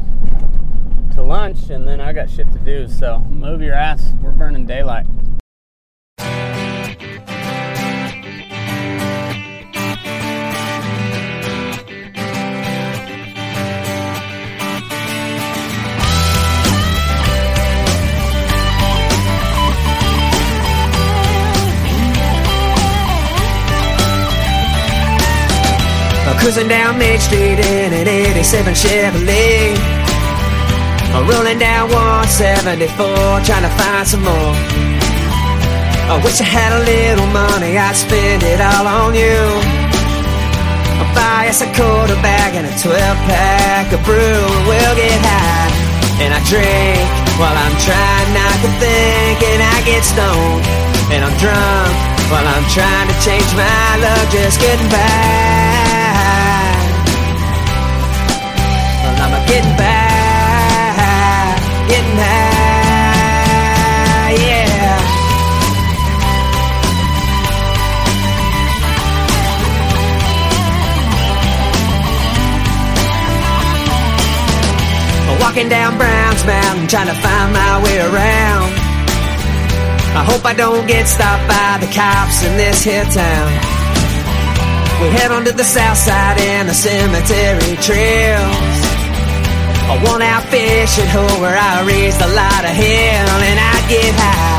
to 1.14 1.22
lunch, 1.22 1.70
and 1.70 1.86
then 1.86 2.00
I 2.00 2.12
got 2.12 2.30
shit 2.30 2.50
to 2.52 2.58
do. 2.58 2.88
So 2.88 3.20
move 3.20 3.60
your 3.60 3.74
ass. 3.74 4.12
We're 4.20 4.32
burning 4.32 4.66
daylight. 4.66 5.06
Cruising 26.44 26.68
down 26.68 26.98
Main 26.98 27.18
Street 27.18 27.58
in 27.58 27.94
an 27.94 28.06
87 28.06 28.74
Chevrolet. 28.74 29.74
Rolling 31.26 31.58
down 31.58 31.88
174, 31.88 33.06
trying 33.46 33.62
to 33.62 33.70
find 33.70 34.06
some 34.06 34.22
more. 34.24 34.93
I 36.04 36.20
wish 36.22 36.40
I 36.40 36.48
had 36.48 36.72
a 36.76 36.82
little 36.84 37.30
money, 37.32 37.78
I'd 37.78 37.96
spend 37.96 38.42
it 38.42 38.60
all 38.60 38.86
on 38.86 39.12
you. 39.16 39.40
I'll 41.00 41.12
buy 41.16 41.48
us 41.48 41.60
a 41.64 41.68
quarter 41.72 42.18
bag 42.20 42.54
and 42.54 42.66
a 42.68 42.74
12 42.76 42.94
pack 43.28 43.92
of 43.92 44.00
brew. 44.04 44.44
We'll 44.68 44.96
get 44.96 45.18
high 45.24 45.70
and 46.22 46.30
I 46.30 46.40
drink 46.46 47.08
while 47.40 47.56
I'm 47.56 47.76
trying 47.82 48.30
not 48.36 48.56
to 48.62 48.70
think. 48.78 49.36
And 49.42 49.60
I 49.64 49.76
get 49.88 50.02
stoned 50.04 50.64
and 51.10 51.20
I'm 51.24 51.36
drunk 51.40 51.94
while 52.30 52.46
I'm 52.46 52.66
trying 52.70 53.08
to 53.08 53.16
change 53.24 53.50
my 53.56 53.90
luck, 54.04 54.26
just 54.30 54.60
getting 54.60 54.88
by. 54.88 55.54
getting 59.46 59.76
by, 59.76 59.93
Walking 75.54 75.70
down 75.70 75.96
Browns 75.96 76.42
Mountain, 76.44 76.88
trying 76.88 77.06
to 77.06 77.14
find 77.14 77.54
my 77.54 77.78
way 77.86 78.02
around. 78.02 78.74
I 80.18 80.26
hope 80.26 80.42
I 80.42 80.50
don't 80.50 80.82
get 80.90 81.06
stopped 81.06 81.46
by 81.46 81.78
the 81.78 81.86
cops 81.94 82.42
in 82.42 82.58
this 82.58 82.82
here 82.82 83.06
town. 83.06 83.54
We 84.98 85.14
head 85.14 85.30
on 85.30 85.46
to 85.46 85.54
the 85.54 85.62
south 85.62 85.94
side 85.94 86.42
and 86.42 86.66
the 86.66 86.74
cemetery 86.74 87.78
trails. 87.86 88.74
I 89.86 89.94
want 90.02 90.26
out 90.26 90.42
fishing 90.50 91.06
hole 91.06 91.38
where 91.38 91.54
I 91.54 91.86
raised 91.86 92.18
a 92.18 92.30
lot 92.34 92.66
of 92.66 92.74
hell 92.74 93.38
and 93.46 93.58
I 93.62 93.76
get 93.86 94.10
high 94.10 94.58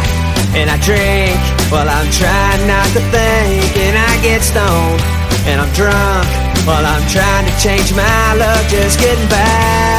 and 0.64 0.72
I 0.72 0.80
drink 0.80 1.36
while 1.76 1.91
I'm 1.91 2.08
trying 2.08 2.64
not 2.72 2.88
to 2.96 3.04
think 3.12 3.68
and 3.84 4.00
I 4.00 4.12
get 4.24 4.39
stoned 4.39 5.04
and 5.43 5.60
I'm 5.60 5.72
drunk 5.76 6.24
while 6.64 6.88
I'm 6.88 7.04
trying 7.12 7.52
to 7.52 7.54
change 7.60 7.91
my 7.91 8.39
luck 8.39 8.64
just 8.72 8.96
getting 9.04 9.28
by 9.28 9.95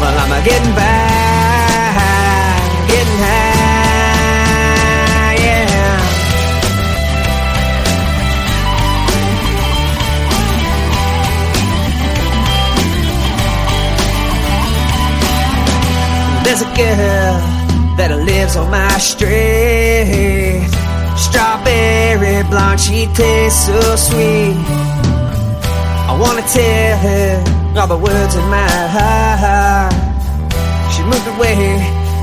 while 0.00 0.16
I'm 0.22 0.32
a 0.32 0.40
getting 0.44 0.74
by 0.74 0.82
getting 2.90 3.18
high 3.24 5.34
yeah 5.44 5.98
There's 16.44 16.62
a 16.62 16.70
girl 16.76 17.34
that 17.98 18.10
lives 18.24 18.56
on 18.56 18.70
my 18.70 18.96
street. 18.98 20.66
Strawberry 21.16 22.42
blonde, 22.48 22.80
she 22.80 23.06
tastes 23.06 23.66
so 23.66 23.96
sweet. 23.96 24.56
I 26.10 26.16
wanna 26.18 26.42
tell 26.42 26.98
her 26.98 27.57
all 27.78 27.86
the 27.86 27.96
words 27.96 28.34
in 28.34 28.42
my 28.50 28.66
heart. 28.90 29.94
She 30.90 31.02
moved 31.06 31.28
away, 31.38 31.54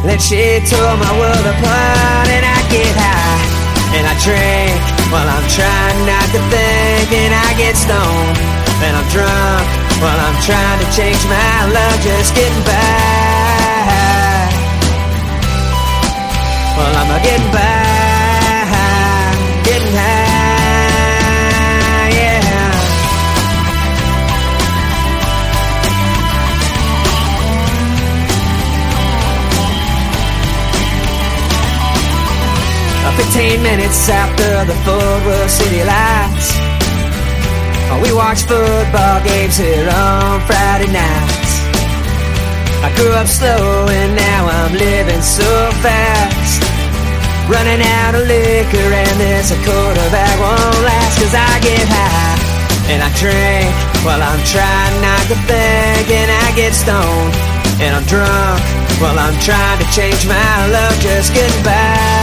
then 0.04 0.20
she 0.20 0.60
tore 0.68 0.98
my 1.00 1.14
world 1.16 1.46
apart, 1.48 2.28
and 2.28 2.44
I 2.44 2.60
get 2.68 2.92
high 2.92 3.96
and 3.96 4.04
I 4.04 4.16
drink 4.20 4.76
while 5.08 5.24
I'm 5.24 5.48
trying 5.48 6.00
not 6.04 6.28
to 6.36 6.42
think, 6.52 7.08
and 7.08 7.32
I 7.32 7.56
get 7.56 7.80
stoned 7.80 8.38
and 8.84 8.94
I'm 9.00 9.08
drunk 9.16 9.64
while 10.04 10.20
I'm 10.20 10.36
trying 10.44 10.80
to 10.84 10.88
change 10.92 11.24
my 11.32 11.72
luck, 11.72 12.04
just 12.04 12.36
getting 12.36 12.64
by. 12.68 13.56
Well, 16.76 16.92
I'm 17.00 17.24
getting 17.24 17.52
by, 17.56 17.85
15 33.46 33.62
minutes 33.62 34.10
after 34.10 34.66
the 34.66 34.74
Worth 35.22 35.52
City 35.52 35.84
lights. 35.86 36.50
We 38.02 38.10
watch 38.12 38.42
football 38.42 39.22
games 39.22 39.58
here 39.58 39.86
on 39.86 40.42
Friday 40.50 40.90
nights. 40.90 41.54
I 42.82 42.90
grew 42.98 43.14
up 43.14 43.28
slow 43.28 43.86
and 43.86 44.16
now 44.18 44.50
I'm 44.50 44.74
living 44.74 45.22
so 45.22 45.46
fast. 45.86 46.58
Running 47.46 47.86
out 48.02 48.18
of 48.18 48.26
liquor 48.26 48.90
and 49.06 49.16
this 49.22 49.54
a 49.54 49.60
quarter 49.62 50.08
bag 50.10 50.36
won't 50.42 50.82
last 50.82 51.22
cause 51.22 51.36
I 51.38 51.54
get 51.62 51.86
high 51.86 52.42
and 52.90 53.00
I 53.06 53.10
drink 53.14 53.70
while 54.02 54.26
I'm 54.26 54.42
trying 54.50 54.96
not 55.06 55.22
to 55.30 55.38
think 55.46 56.06
and 56.10 56.30
I 56.34 56.48
get 56.58 56.74
stoned 56.74 57.34
and 57.78 57.94
I'm 57.94 58.06
drunk 58.10 58.58
while 58.98 59.20
I'm 59.22 59.38
trying 59.46 59.78
to 59.86 59.88
change 59.94 60.26
my 60.26 60.68
luck 60.74 60.98
just 60.98 61.32
getting 61.32 61.64
by. 61.64 62.15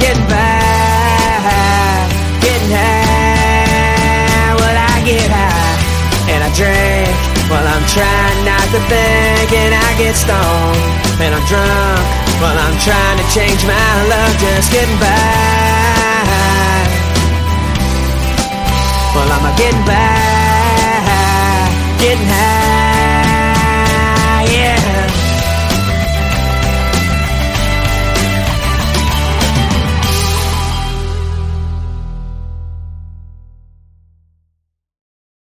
Getting 0.00 0.26
by, 0.28 0.38
getting 2.40 2.70
high. 2.70 4.52
Well, 4.58 4.76
I 4.76 4.94
get 5.04 5.28
high 5.30 6.32
and 6.32 6.40
I 6.44 6.50
drink 6.52 7.14
while 7.50 7.66
I'm 7.66 7.84
trying 7.88 8.44
not 8.44 8.66
to 8.74 8.80
think, 8.90 9.52
and 9.52 9.74
I 9.74 9.88
get 9.96 10.14
stoned 10.16 11.04
and 11.20 11.34
I'm 11.34 11.44
drunk 11.46 12.04
while 12.40 12.58
I'm 12.58 12.76
trying 12.80 13.18
to 13.18 13.26
change 13.32 13.64
my 13.64 13.90
luck, 14.10 14.32
just 14.40 14.72
getting 14.72 14.98
by. 14.98 15.84
Well, 19.14 19.30
I'm 19.30 19.56
getting 19.56 19.84
by, 19.86 20.02
getting 22.00 22.26
high. 22.26 22.63